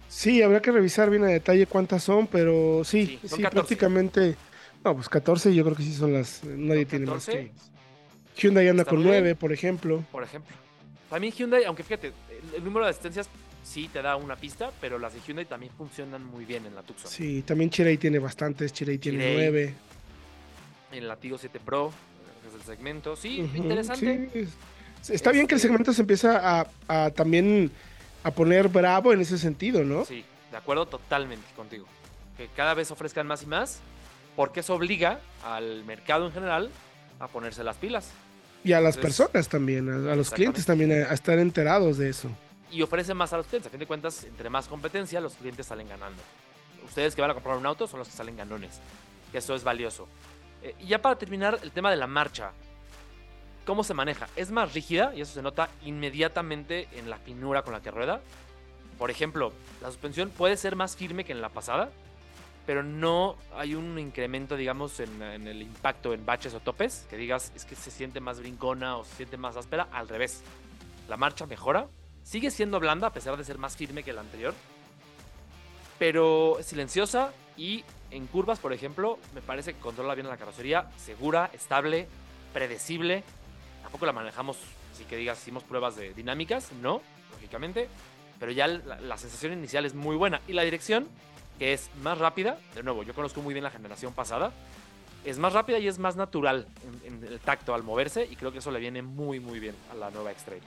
[0.07, 4.35] Sí, habría que revisar bien a detalle cuántas son, pero sí, sí, prácticamente.
[4.83, 6.43] No, pues 14 yo creo que sí son las.
[6.43, 7.51] Nadie tiene más que.
[8.39, 10.03] Hyundai anda con 9, por ejemplo.
[10.11, 10.55] Por ejemplo.
[11.09, 12.13] También Hyundai, aunque fíjate,
[12.55, 13.29] el número de asistencias
[13.63, 16.83] sí te da una pista, pero las de Hyundai también funcionan muy bien en la
[16.83, 17.09] Tucson.
[17.09, 19.73] Sí, también Chirei tiene bastantes, Chirei tiene 9.
[20.91, 21.91] El Latigo 7 Pro,
[22.47, 24.47] es el segmento, sí, interesante.
[25.07, 27.71] Está bien que el este segmento se empieza a, también
[28.23, 30.03] a poner bravo en ese sentido, ¿no?
[30.05, 31.85] Sí, de acuerdo totalmente contigo.
[32.37, 33.79] Que cada vez ofrezcan más y más,
[34.35, 36.69] porque eso obliga al mercado en general
[37.19, 38.11] a ponerse las pilas.
[38.63, 42.29] Y a las personas también, a, los clientes también, a, estar enterados de eso
[42.71, 43.67] y ofrece más a los clientes.
[43.67, 46.21] A fin de cuentas, entre más competencia, los clientes salen ganando.
[46.85, 48.79] Ustedes que van a comprar un auto son los que salen ganones.
[49.31, 50.07] Que eso es valioso.
[50.61, 52.51] Eh, y ya para terminar, el tema de la marcha.
[53.65, 54.27] ¿Cómo se maneja?
[54.35, 58.21] Es más rígida y eso se nota inmediatamente en la finura con la que rueda.
[58.97, 61.91] Por ejemplo, la suspensión puede ser más firme que en la pasada,
[62.69, 67.17] pero no hay un incremento, digamos, en, en, el impacto en baches o topes, que
[67.17, 69.87] digas es que se siente más brincona o se siente más áspera.
[69.91, 70.43] Al revés,
[71.07, 71.87] la marcha mejora
[72.29, 74.53] Sigue siendo blanda a pesar de ser más firme que la anterior.
[75.97, 80.91] Pero silenciosa y en curvas, por ejemplo, me parece que controla bien la carrocería.
[80.95, 82.07] Segura, estable,
[82.53, 83.23] predecible.
[83.81, 84.57] Tampoco la manejamos,
[84.93, 86.71] así que digas, hicimos pruebas de dinámicas.
[86.83, 87.01] No,
[87.31, 87.89] lógicamente.
[88.39, 90.39] Pero ya la, sensación inicial es muy buena.
[90.47, 91.07] Y la dirección,
[91.59, 92.57] que es más rápida.
[92.73, 94.51] De nuevo, yo conozco muy bien la generación pasada.
[95.25, 96.65] Es más rápida y es más natural
[97.05, 98.27] en, en el tacto al moverse.
[98.31, 100.63] Y creo que eso le viene muy, muy bien a la nueva X-Trail.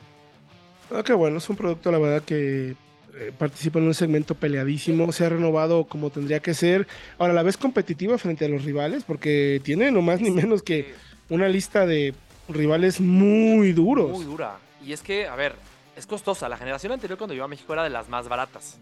[0.95, 2.77] Ah, qué bueno, es un producto, la verdad, que
[3.15, 6.87] eh, participa en un segmento peleadísimo, se ha renovado como tendría que ser.
[7.19, 10.95] Ahora, la vez competitiva frente a los rivales, porque tiene no más ni menos que
[11.31, 12.15] una lista de
[12.49, 14.11] rivales muy duros.
[14.11, 14.59] Muy dura.
[14.85, 15.55] Y es que, a ver,
[15.97, 16.49] es costosa.
[16.51, 18.79] La generación anterior cuando yo a México era de las más baratas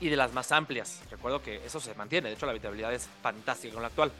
[0.00, 1.00] y de las más amplias.
[1.10, 2.28] Recuerdo que eso se mantiene.
[2.28, 4.12] De hecho, la habitabilidad es fantástica con la actual.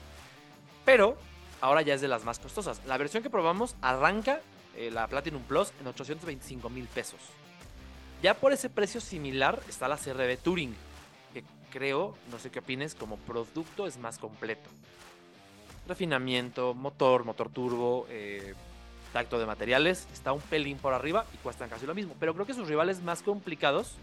[0.83, 1.17] Pero
[1.61, 2.81] ahora ya es de las más costosas.
[2.85, 4.41] La versión que probamos arranca
[4.75, 7.19] eh, la Platinum Plus en 825 mil pesos.
[8.21, 10.75] Ya por ese precio similar está la CRB Touring,
[11.33, 14.69] que creo, no sé qué opines, como producto es más completo.
[15.87, 18.55] Refinamiento, motor, motor turbo, eh,
[19.13, 22.15] tacto de materiales, está un pelín por arriba y cuestan casi lo mismo.
[22.19, 23.95] Pero creo que sus rivales más complicados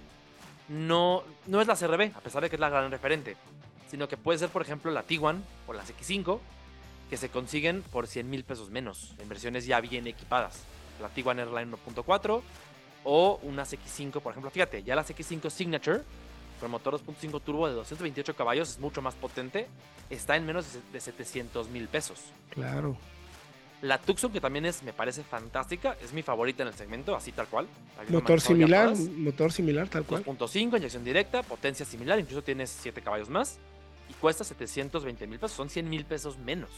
[0.69, 3.37] no, no es la CRB, a pesar de que es la gran referente,
[3.91, 6.39] sino que puede ser, por ejemplo, la Tiguan o la X5,
[7.11, 10.63] que se consiguen por 100 mil pesos menos, en versiones ya bien equipadas.
[11.01, 12.43] La Tiguan Airline 1.4
[13.05, 14.51] o una X5, por ejemplo.
[14.51, 16.03] Fíjate, ya la X5 Signature,
[16.61, 19.67] con motor 2.5 turbo de 228 caballos, es mucho más potente,
[20.09, 22.21] está en menos de 700 mil pesos.
[22.51, 22.97] Claro.
[23.83, 27.33] La Tucson, que también es, me parece fantástica, es mi favorita en el segmento, así
[27.33, 27.67] tal cual.
[28.09, 30.25] Motor similar, motor similar, tal cual.
[30.25, 33.59] 2.5, inyección directa, potencia similar, incluso tienes 7 caballos más.
[34.09, 36.71] Y cuesta 720 mil pesos, son 100 mil pesos menos.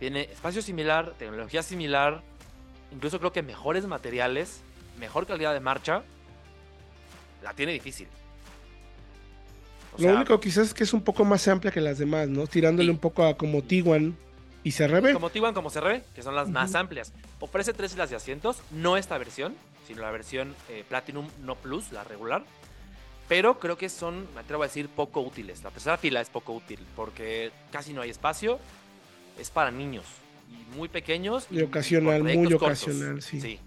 [0.00, 2.20] Tiene espacio similar, tecnología similar,
[2.90, 4.60] incluso creo que mejores materiales,
[4.98, 6.02] mejor calidad de marcha.
[7.44, 8.08] La tiene difícil.
[9.98, 12.48] Lo único quizás es que es un poco más amplia que las demás, ¿no?
[12.48, 14.16] Tirándole un poco a como Tiguan
[14.64, 15.12] y CRB.
[15.12, 17.12] Como Tiguan, como CRB, que son las más amplias.
[17.40, 19.54] Ofrece tres filas de asientos, no esta versión,
[19.86, 22.44] sino la versión eh, Platinum No Plus, la regular.
[23.28, 25.62] Pero creo que son, me atrevo a decir, poco útiles.
[25.62, 28.58] La tercera fila es poco útil porque casi no hay espacio
[29.38, 30.04] es para niños
[30.50, 31.46] y muy pequeños.
[31.50, 33.40] Y, ocasional, muy ocasional, sí.
[33.40, 33.58] sí.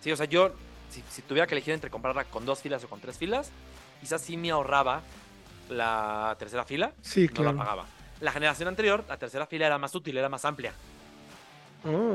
[0.00, 0.54] Sí, o sea, yo,
[0.90, 3.50] si, si tuviera que elegir entre comprarla con dos filas o con tres filas,
[4.00, 5.02] quizás sí me ahorraba
[5.68, 6.92] la tercera fila.
[7.02, 7.52] Sí, no claro.
[7.52, 7.86] la pagaba.
[8.20, 10.72] La generación anterior, la tercera fila era más útil, era más amplia.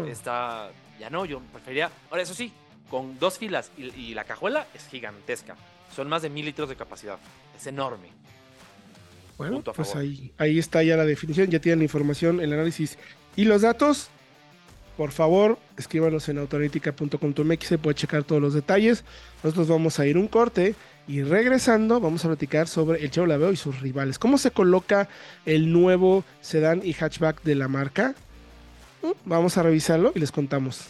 [0.08, 1.90] Esta, ya no, yo preferiría.
[2.10, 2.52] Ahora, eso sí,
[2.90, 5.56] con dos filas y, y la cajuela es gigantesca.
[5.96, 7.18] Son más de mil litros de capacidad.
[7.56, 8.10] Es enorme.
[9.38, 12.98] bueno, pues ahí está ya la definición, ya tienen la información, el análisis
[13.36, 14.10] y los datos.
[14.98, 19.04] Por favor, escríbanos en autoanalítica.com.mx, se puede checar todos los detalles.
[19.42, 20.76] Nosotros vamos a ir un corte
[21.08, 24.20] y regresando vamos a platicar sobre el Chevrolet Aveo y sus rivales.
[24.20, 25.10] ¿Cómo se coloca
[25.46, 28.16] el nuevo sedán y hatchback de la marca?
[29.02, 30.82] Mm, Vamos a revisarlo y les contamos.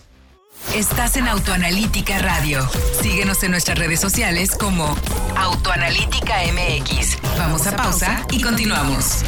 [0.76, 2.68] Estás en Autoanalítica Radio.
[3.02, 4.96] Síguenos en nuestras redes sociales como
[5.36, 7.18] Autoanalítica MX.
[7.38, 9.24] Vamos a pausa y continuamos.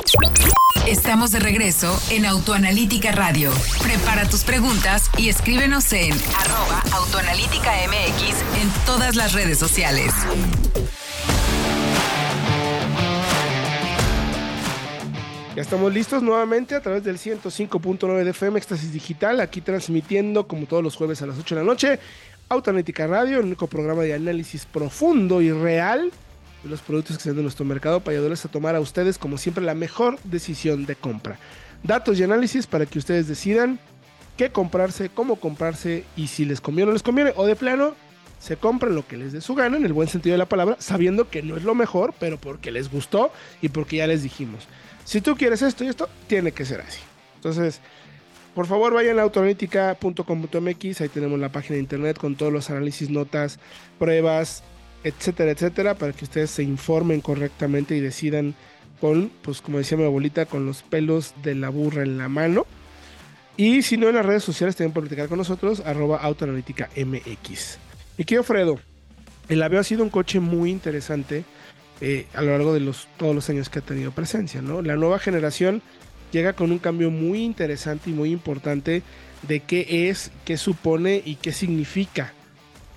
[0.87, 3.51] Estamos de regreso en Autoanalítica Radio.
[3.81, 10.11] Prepara tus preguntas y escríbenos en arroba Autoanalítica MX en todas las redes sociales.
[15.55, 20.65] Ya estamos listos nuevamente a través del 105.9 de FM Éxtasis Digital, aquí transmitiendo como
[20.65, 21.99] todos los jueves a las 8 de la noche,
[22.49, 26.11] Autoanálitica Radio, el único programa de análisis profundo y real
[26.63, 29.38] los productos que se venden en nuestro mercado para ayudarles a tomar a ustedes como
[29.38, 31.38] siempre la mejor decisión de compra.
[31.84, 33.80] Datos y análisis para que ustedes decidan
[34.38, 37.95] qué comprarse, cómo comprarse y si les conviene o no les conviene o de plano
[38.39, 40.76] se compran lo que les dé su gana en el buen sentido de la palabra,
[40.80, 44.67] sabiendo que no es lo mejor, pero porque les gustó y porque ya les dijimos.
[45.06, 46.99] Si tú quieres esto y esto, tiene que ser así.
[47.36, 47.80] Entonces,
[48.54, 53.10] por favor, vayan a autoanalítica.com.mx, ahí tenemos la página de internet con todos los análisis,
[53.10, 53.60] notas,
[53.97, 54.62] pruebas,
[55.03, 58.55] etcétera, etcétera, para que ustedes se informen correctamente y decidan
[58.99, 62.65] con, pues como decía mi abuelita, con los pelos de la burra en la mano.
[63.57, 67.77] Y si no, en las redes sociales también pueden platicar con nosotros, arroba autoanalítica MX.
[68.17, 68.79] Mi querido Fredo,
[69.49, 71.43] el Aveo ha sido un coche muy interesante
[72.01, 74.81] eh, a lo largo de los, todos los años que ha tenido presencia, ¿no?
[74.81, 75.81] La nueva generación
[76.31, 79.03] llega con un cambio muy interesante y muy importante
[79.43, 82.33] de qué es, qué supone y qué significa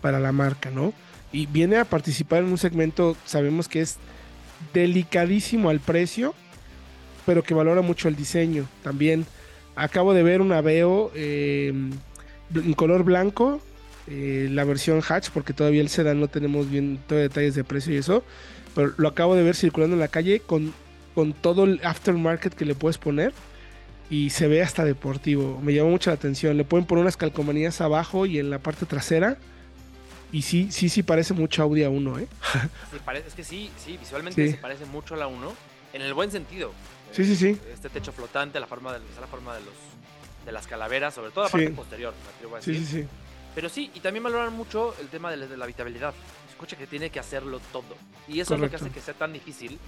[0.00, 0.92] para la marca, ¿no?
[1.32, 3.96] Y viene a participar en un segmento, sabemos que es
[4.72, 6.34] delicadísimo al precio,
[7.24, 9.26] pero que valora mucho el diseño también.
[9.74, 11.72] Acabo de ver un Aveo eh,
[12.54, 13.60] en color blanco,
[14.06, 17.92] eh, la versión hatch, porque todavía el sedán no tenemos bien todos detalles de precio
[17.92, 18.22] y eso,
[18.74, 20.72] pero lo acabo de ver circulando en la calle con,
[21.14, 23.32] con todo el aftermarket que le puedes poner
[24.08, 25.60] y se ve hasta deportivo.
[25.62, 26.56] Me llama mucho la atención.
[26.56, 29.38] Le pueden poner unas calcomanías abajo y en la parte trasera.
[30.32, 32.28] Y sí, sí, sí parece mucho Audi A1, ¿eh?
[32.90, 34.52] Sí, parece, es que sí, sí, visualmente Sí.
[34.52, 35.54] se parece mucho a la 1,
[35.92, 36.72] en el buen sentido.
[37.12, 37.58] Sí, sí, sí.
[37.72, 39.74] Este techo flotante, la forma de, la forma de los
[40.44, 41.72] de las calaveras, sobre todo la parte Sí.
[41.72, 42.14] posterior,
[42.50, 42.86] me a Sí, decir.
[42.86, 43.08] sí, sí.
[43.54, 46.14] Pero sí, y también valoran mucho el tema de la, de la habitabilidad.
[46.46, 47.96] Es un coche que tiene que hacerlo todo.
[48.28, 49.78] Y eso es lo que hace que sea tan difícil.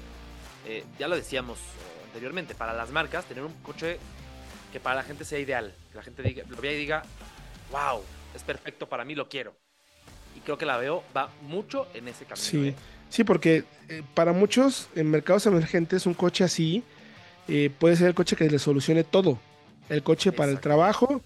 [0.67, 3.99] Eh, ya lo decíamos eh, anteriormente, para las marcas, tener un coche
[4.73, 5.75] que para la gente sea ideal.
[5.93, 7.03] Que la gente diga, lo vea y diga,
[7.71, 8.03] wow,
[8.35, 9.55] es perfecto para mí, lo quiero.
[10.39, 12.37] Y creo que la veo, va mucho en ese camino.
[12.37, 12.75] Sí, ¿eh?
[13.09, 16.85] sí, porque eh, para muchos en mercados emergentes un coche así
[17.49, 19.41] eh, puede ser el coche que le solucione todo.
[19.89, 21.21] El coche para el trabajo,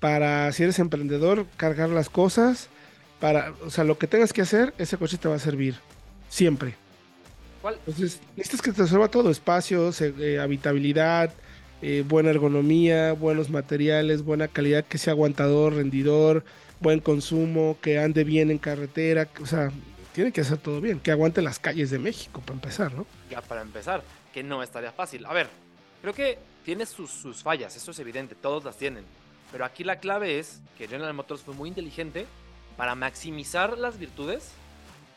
[0.00, 2.68] para si eres emprendedor, cargar las cosas,
[3.20, 5.76] para, o sea, lo que tengas que hacer, ese coche te va a servir.
[6.28, 6.74] Siempre.
[7.62, 7.76] ¿Cuál?
[7.86, 11.32] Entonces, necesitas que te resuelva todo, espacios, eh, habitabilidad,
[11.80, 16.44] eh, buena ergonomía, buenos materiales, buena calidad, que sea aguantador, rendidor,
[16.80, 19.70] buen consumo, que ande bien en carretera, o sea,
[20.12, 23.06] tiene que hacer todo bien, que aguante las calles de México para empezar, ¿no?
[23.30, 24.02] Ya para empezar,
[24.34, 25.24] que no estaría fácil.
[25.26, 25.48] A ver,
[26.02, 29.04] creo que tiene sus, sus fallas, eso es evidente, todos las tienen.
[29.52, 32.26] Pero aquí la clave es que General Motors fue muy inteligente
[32.76, 34.50] para maximizar las virtudes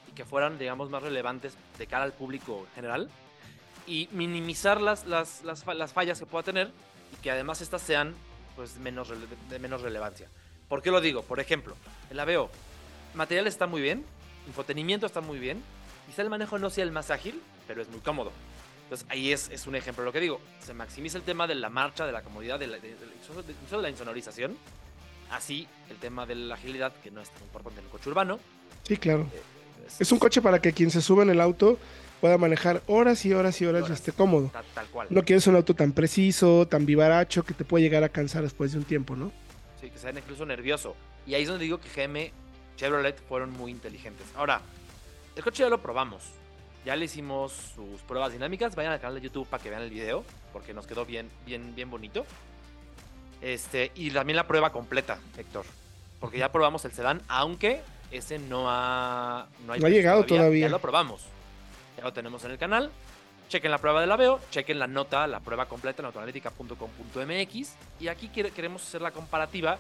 [0.10, 3.10] y que fueran, digamos, más relevantes de cara al público general
[3.88, 6.72] y minimizar las, las, las, fa- las fallas que pueda tener
[7.14, 8.16] y que además estas sean
[8.56, 9.10] pues, menos
[9.50, 10.28] de menos relevancia.
[10.70, 11.24] ¿Por qué lo digo?
[11.24, 11.76] Por ejemplo,
[12.10, 12.50] el Aveo,
[13.14, 14.06] material está muy bien,
[14.48, 15.62] infotenimiento está muy bien,
[16.08, 18.32] quizá el manejo no sea el más ágil, pero es muy cómodo.
[18.84, 20.42] Entonces ahí es, es un ejemplo de lo que digo.
[20.62, 23.42] Se maximiza el tema de la marcha, de la comodidad, de la, de- de- incluso
[23.44, 24.58] de- incluso de la insonorización.
[25.30, 28.38] Así el tema de la agilidad, que no es tan importante en el coche urbano.
[28.84, 29.22] Sí, claro.
[29.34, 29.42] eh,
[30.00, 31.80] Es un coche para que quien se suba en el auto
[32.22, 34.50] pueda manejar horas y horas y horas y esté cómodo.
[34.54, 35.08] ta- tal cual.
[35.10, 38.72] No quieres un auto tan preciso, tan vivaracho, que te puede llegar a cansar después
[38.72, 39.32] de un tiempo, ¿no?
[39.82, 40.96] Sí, que sea incluso nervioso.
[41.28, 42.32] Y ahí es donde digo que GM,
[42.78, 44.26] Chevrolet fueron muy inteligentes.
[44.36, 44.62] Ahora,
[45.36, 46.22] el coche ya lo probamos.
[46.86, 48.76] Ya le hicimos sus pruebas dinámicas.
[48.76, 51.76] Vayan al canal de YouTube para que vean el video, porque nos quedó bien, bien,
[51.76, 52.26] bien bonito.
[53.42, 55.66] Este, y también la prueba completa, Héctor.
[56.20, 60.80] porque ya probamos el sedán, aunque ese no ha, no, ha llegado todavía, Ya lo
[60.80, 61.24] probamos.
[62.02, 62.90] Ya lo tenemos en el canal.
[63.48, 67.76] Chequen la prueba de la veo, chequen la nota, la prueba completa en autoanalítica.com.mx.
[68.00, 69.78] Y aquí queremos hacer la comparativa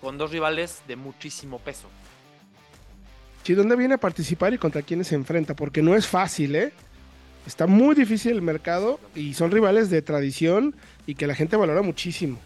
[0.00, 1.88] con dos rivales de muchísimo peso.
[3.44, 5.54] Sí, ¿dónde viene a participar y contra quiénes se enfrenta?
[5.54, 6.72] Porque no es fácil, ¿eh?
[7.46, 10.74] Está muy difícil el mercado y son rivales de tradición
[11.06, 12.40] y que la gente valora muchísimo.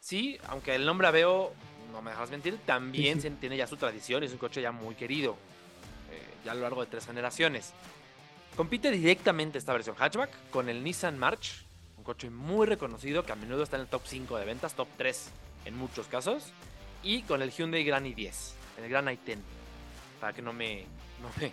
[0.00, 1.54] Sí, aunque el nombre Aveo,
[1.92, 4.96] no me dejas mentir, también tiene ya su tradición y es un coche ya muy
[4.96, 5.38] querido,
[6.10, 7.72] eh, ya a lo largo de tres generaciones.
[8.58, 11.64] Compite directamente esta versión hatchback con el Nissan March,
[11.96, 14.88] un coche muy reconocido que a menudo está en el top 5 de ventas, top
[14.96, 15.30] 3
[15.66, 16.46] en muchos casos,
[17.04, 18.32] y con el Hyundai Gran i10,
[18.82, 19.36] el Gran i10,
[20.20, 20.86] para que no me,
[21.22, 21.52] no me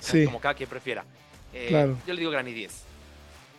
[0.00, 0.24] sí.
[0.24, 1.04] como cada quien prefiera.
[1.52, 2.70] Eh, yo le digo Gran i10.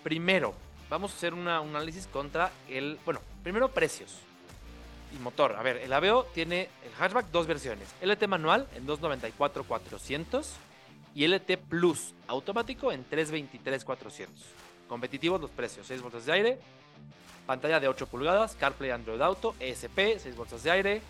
[0.01, 0.55] Primero,
[0.89, 4.17] vamos a hacer un análisis contra el, bueno, primero precios
[5.15, 5.55] y motor.
[5.55, 10.55] A ver, el Aveo tiene el hatchback dos versiones, LT manual en 294 400
[11.17, 14.27] y LT Plus automático en 323-400.
[14.87, 16.59] Competitivos los precios, 6 bolsas de aire,
[17.47, 21.01] pantalla de 8 pulgadas, CarPlay Android Auto, ESP, 6 bolsas de aire,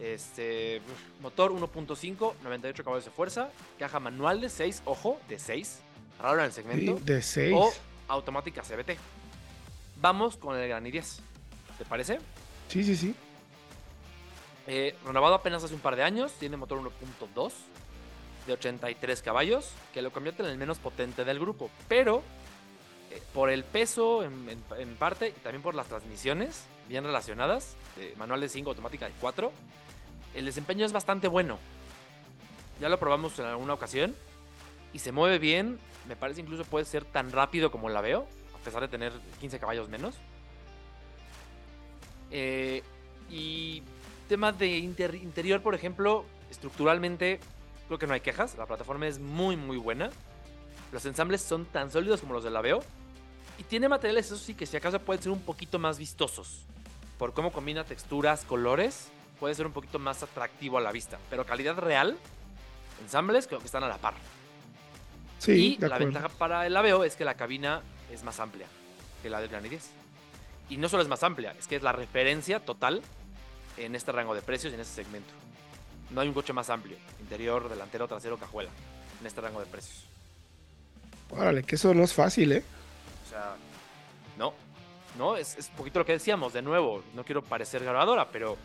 [0.00, 0.82] este,
[1.20, 5.82] motor 1.5, 98 caballos de fuerza, caja manual de 6, ojo, de 6,
[6.20, 6.98] raro en el segmento.
[7.04, 7.54] de 6.
[7.56, 7.72] O
[8.08, 8.98] automática CBT.
[10.00, 11.20] Vamos con el Gran i10.
[11.78, 12.18] ¿Te parece?
[12.66, 13.14] Sí, sí, sí.
[14.66, 17.52] Eh, renovado apenas hace un par de años, tiene motor 1.2
[18.48, 21.70] de 83 caballos, que lo convierte en el menos potente del grupo.
[21.86, 22.22] Pero
[23.10, 24.58] eh, por el peso en,
[24.98, 27.76] parte y también por las transmisiones bien relacionadas,
[28.16, 29.52] manual de 5, automática de 4,
[30.34, 31.58] el desempeño es bastante bueno.
[32.80, 34.14] Ya lo probamos en alguna ocasión
[34.92, 35.78] y se mueve bien.
[36.06, 39.58] Me parece incluso puede ser tan rápido como la veo, a pesar de tener 15
[39.58, 40.16] caballos menos.
[42.30, 42.82] Eh,
[43.30, 43.82] y
[44.28, 47.40] tema de interior, por ejemplo, estructuralmente
[47.88, 48.56] Creo que no hay quejas.
[48.56, 50.10] La plataforma es muy, muy buena.
[50.92, 52.80] Los ensambles son tan sólidos como los de la Veo.
[53.58, 56.64] Y tiene materiales, eso sí, que si acaso pueden ser un poquito más vistosos.
[57.18, 59.08] Por cómo combina texturas, colores,
[59.40, 61.18] puede ser un poquito más atractivo a la vista.
[61.28, 62.16] Pero calidad real,
[63.02, 64.14] ensambles creo que están a la par.
[65.38, 67.82] Sí, y la ventaja para el Aveo es que la cabina
[68.12, 68.66] es más amplia
[69.22, 69.90] que la del Granny 10.
[70.70, 73.02] Y no solo es más amplia, es que es la referencia total
[73.76, 75.32] en este rango de precios y en este segmento.
[76.10, 78.70] No hay un coche más amplio, interior, delantero, trasero, cajuela,
[79.20, 80.04] en este rango de precios.
[81.30, 82.64] Órale, que eso no es fácil, ¿eh?
[83.26, 83.56] O sea,
[84.38, 84.54] no,
[85.18, 88.56] no, es, un poquito lo que decíamos, de nuevo, no quiero parecer grabadora, pero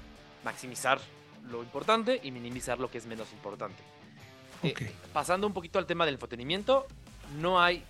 [0.45, 0.99] maximizar
[1.49, 3.83] lo importante y minimizar lo que es menos importante.
[4.63, 4.73] Eh,
[5.11, 6.87] pasando un poquito al tema del entretenimiento,
[7.41, 7.83] no hay,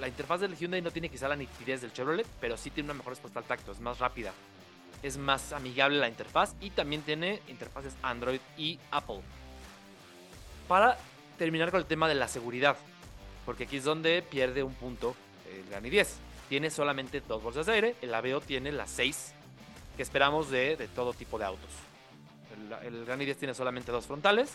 [0.00, 2.94] la interfaz del Hyundai no tiene quizá la nitidez del Chevrolet, pero sí tiene una
[2.94, 4.32] mejor respuesta al tacto, es más rápida
[5.02, 9.20] es más amigable la interfaz y también tiene interfaces Android y Apple.
[10.68, 10.98] Para
[11.38, 12.76] terminar con el tema de la seguridad,
[13.44, 15.14] porque aquí es donde pierde un punto
[15.52, 16.16] el Granny 10.
[16.48, 19.32] Tiene solamente dos bolsas de aire, el Aveo tiene las seis
[19.96, 21.70] que esperamos de, todo tipo de autos.
[22.84, 24.52] El, el Granny 10 tiene solamente dos frontales,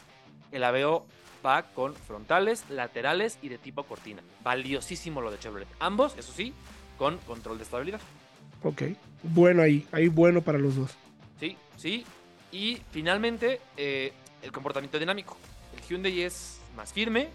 [0.51, 1.05] el Aveo
[1.45, 4.21] va con frontales, laterales y de tipo cortina.
[4.43, 5.67] Valiosísimo lo de Chevrolet.
[5.79, 6.53] Ambos, eso sí,
[6.97, 8.01] con control de estabilidad.
[8.63, 8.83] Ok.
[9.23, 10.91] Bueno ahí, ahí bueno para los dos.
[11.39, 12.05] Sí, sí.
[12.51, 15.37] Y finalmente, eh, el comportamiento dinámico.
[15.75, 17.29] El Hyundai es más firme,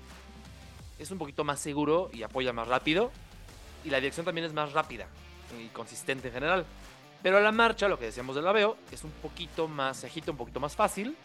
[0.99, 3.11] es un poquito más seguro y apoya más rápido.
[3.85, 5.07] Y la dirección también es más rápida
[5.63, 6.67] y consistente en general.
[7.23, 10.37] Pero a la marcha, lo que decíamos del Aveo, es un poquito más, se un
[10.37, 11.17] poquito más fácil.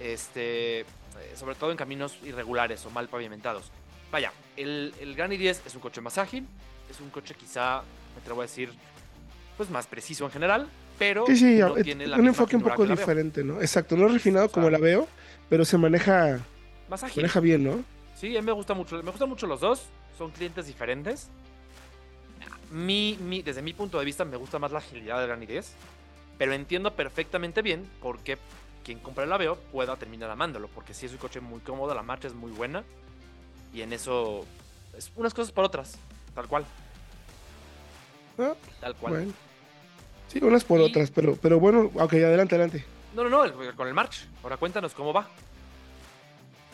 [0.00, 0.84] Este, eh,
[1.36, 3.70] sobre todo en caminos irregulares o mal pavimentados.
[4.10, 6.46] Vaya, el, el Gran i10 es un coche más ágil,
[6.90, 7.82] es un coche quizá,
[8.14, 8.72] me atrevo a decir,
[9.62, 13.60] pues más preciso en general, pero no tiene un enfoque un poco diferente, ¿no?
[13.60, 15.06] Exacto, no es refinado como la veo,
[15.48, 16.40] pero se maneja
[16.88, 17.22] más ágil.
[17.22, 17.84] maneja bien, ¿no?
[18.16, 19.84] Sí, a mí me gusta mucho, me gustan mucho los dos,
[20.18, 21.28] son clientes diferentes.
[22.72, 25.74] Mi, mi, desde mi punto de vista me gusta más la agilidad de 10,
[26.38, 28.38] pero entiendo perfectamente bien por qué
[28.84, 32.02] quien compra el Aveo pueda terminar amándolo, porque si es un coche muy cómodo, la
[32.02, 32.82] marcha es muy buena
[33.72, 34.44] y en eso
[34.98, 35.94] es unas cosas por otras,
[36.34, 36.64] tal cual.
[38.38, 39.32] Ah, Tal cual.
[40.32, 42.82] Sí, unas por otras, pero, pero bueno, ok, adelante, adelante.
[43.14, 44.26] No, no, no, con el March.
[44.42, 45.28] Ahora cuéntanos cómo va.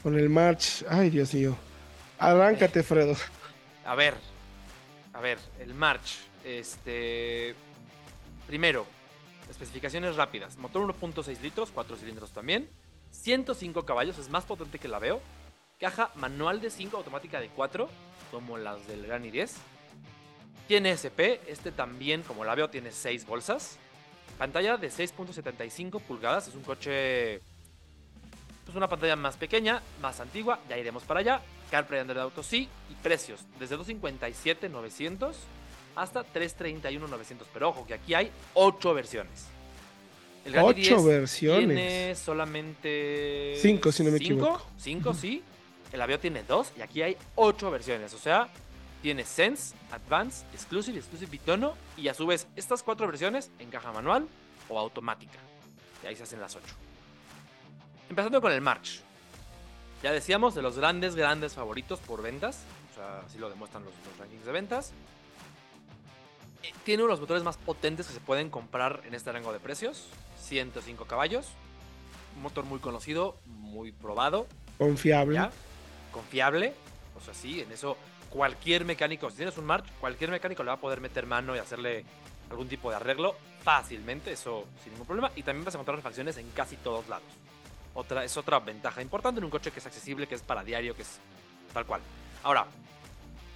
[0.01, 1.57] Con el March, ay Dios mío.
[2.21, 3.17] Arráncate, Fredo.
[3.85, 4.15] A ver,
[5.13, 6.19] a ver, el March.
[6.45, 7.57] Este.
[8.47, 8.87] Primero,
[9.51, 10.57] especificaciones rápidas.
[10.57, 12.69] Motor 1.6 litros, 4 cilindros también.
[13.11, 15.21] 105 caballos, es más potente que la veo.
[15.81, 17.89] Caja manual de 5, automática de 4,
[18.31, 19.51] como las del Gran i10.
[20.69, 23.79] Tiene SP, este también, como la veo, tiene 6 bolsas.
[24.37, 26.49] pantalla de 6.75 pulgadas.
[26.49, 27.41] Es un coche.
[28.65, 30.61] Pues una pantalla más pequeña, más antigua.
[30.69, 31.41] Ya iremos para allá.
[31.71, 32.69] CarPlay Android Auto sí.
[32.91, 35.33] Y precios desde 257.900
[35.97, 37.47] hasta 331.900.
[37.53, 39.47] Pero ojo que aquí hay 8 versiones.
[40.45, 41.77] El 8 versiones.
[41.77, 43.55] Tiene solamente.
[43.57, 44.67] 5, si no me equivoco.
[44.77, 45.43] 5, sí.
[45.93, 48.13] El avión tiene 2 y aquí hay 8 versiones.
[48.13, 48.49] O sea,
[49.03, 53.93] tiene Sense, Advance, Exclusive, Exclusive Bitono y a su vez estas cuatro versiones en caja
[53.93, 54.29] manual
[54.69, 55.39] o automática.
[56.03, 56.67] Y ahí se hacen las 8.
[58.11, 59.03] Empezando con el March.
[60.03, 62.63] Ya decíamos de los grandes, grandes favoritos por ventas.
[62.93, 64.93] O sea, así lo demuestran los, rankings de ventas.
[66.63, 69.53] Eh, tiene uno de los motores más potentes que se pueden comprar en este rango
[69.53, 70.07] de precios.
[70.41, 71.49] 105 caballos.
[72.37, 74.47] Un motor muy conocido, muy probado.
[74.79, 75.51] Confiable.
[76.13, 76.75] Confiable.
[77.17, 77.97] O sea, sí, en eso
[78.31, 81.59] cualquier mecánico, si tienes un March, cualquier mecánico le va a poder meter mano y
[81.59, 82.05] hacerle
[82.51, 85.31] algún tipo de arreglo fácilmente, eso sin ningún problema.
[85.37, 87.27] Y también vas a encontrar refacciones en casi todos lados.
[87.95, 90.95] Otra, es otra ventaja importante en un coche que es accesible, que es para diario,
[90.95, 91.19] que es
[91.73, 92.01] tal cual.
[92.43, 92.67] Ahora,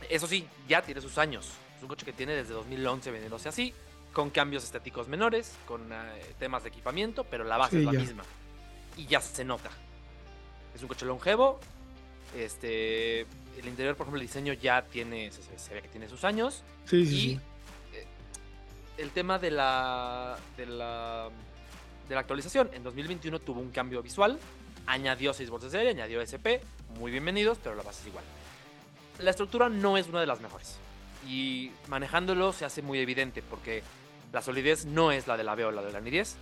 [0.09, 1.51] eso sí, ya tiene sus años.
[1.77, 3.73] Es un coche que tiene desde 2011 vendiéndose así,
[4.13, 8.25] con cambios estéticos menores, con eh, temas de equipamiento, pero la base es la misma.
[8.97, 9.71] Y ya se nota.
[10.75, 11.61] Es un coche longevo,
[12.37, 16.63] este, el interior, por ejemplo, el diseño ya tiene, se, ve que tiene sus años.
[16.87, 17.33] Sí, sí, y
[17.97, 18.07] eh,
[18.99, 21.29] el tema de la, de la,
[22.09, 24.39] de la actualización, en 2021 tuvo un cambio visual,
[24.87, 26.61] añadió 6 bolsas de aire, añadió SP,
[26.99, 28.25] muy bienvenidos, pero la base es igual.
[29.19, 30.77] La estructura no es una de las mejores
[31.29, 33.83] y manejándolo se hace muy evidente porque
[34.33, 36.37] la solidez no es la de la V o la de la Ni 10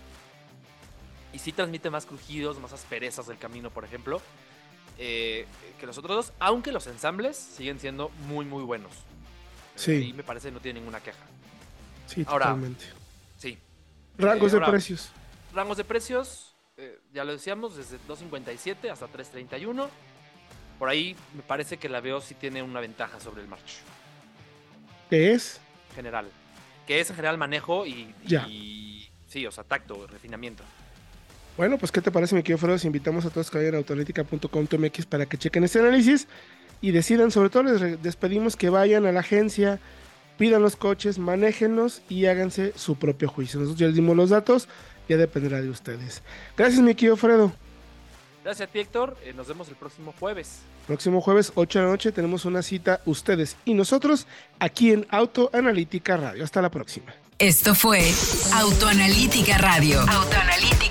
[1.33, 4.21] y sí transmite más crujidos, más asperezas del camino, por ejemplo.
[5.03, 5.47] Eh,
[5.79, 8.91] que los otros dos, aunque los ensambles siguen siendo muy, muy buenos.
[9.75, 10.09] Sí.
[10.09, 11.23] Y me parece que no tiene ninguna queja.
[12.05, 12.85] Sí, totalmente.
[13.39, 13.57] Sí.
[14.15, 15.09] Rangos de precios.
[15.55, 19.89] Rangos de precios, eh, ya lo decíamos, desde 2.57 hasta 3.31.
[20.77, 23.79] Por ahí me parece que la veo si tiene una ventaja sobre el March.
[25.09, 25.59] ¿Qué es?
[25.95, 26.29] General.
[26.85, 30.63] Que es en general manejo y, y sí, o sea, tacto, refinamiento.
[31.57, 32.77] Bueno, pues ¿qué te parece, mi querido Fredo?
[32.77, 36.27] Si invitamos a todos que vayan a autoanalítica.com.mx para que chequen este análisis
[36.81, 39.79] y decidan, sobre todo les despedimos que vayan a la agencia,
[40.37, 43.59] pidan los coches, manéjenlos y háganse su propio juicio.
[43.59, 44.67] Nosotros ya les dimos los datos,
[45.07, 46.23] ya dependerá de ustedes.
[46.57, 47.51] Gracias, mi querido Fredo.
[48.43, 49.17] Gracias a ti, Héctor.
[49.23, 50.61] Eh, nos vemos el próximo jueves.
[50.87, 54.25] Próximo jueves, 8 de la noche, tenemos una cita ustedes y nosotros
[54.59, 56.43] aquí en Autoanalítica Radio.
[56.43, 57.13] Hasta la próxima.
[57.37, 58.11] Esto fue
[58.53, 59.99] Autoanalítica Radio.
[60.01, 60.90] Autoanalítica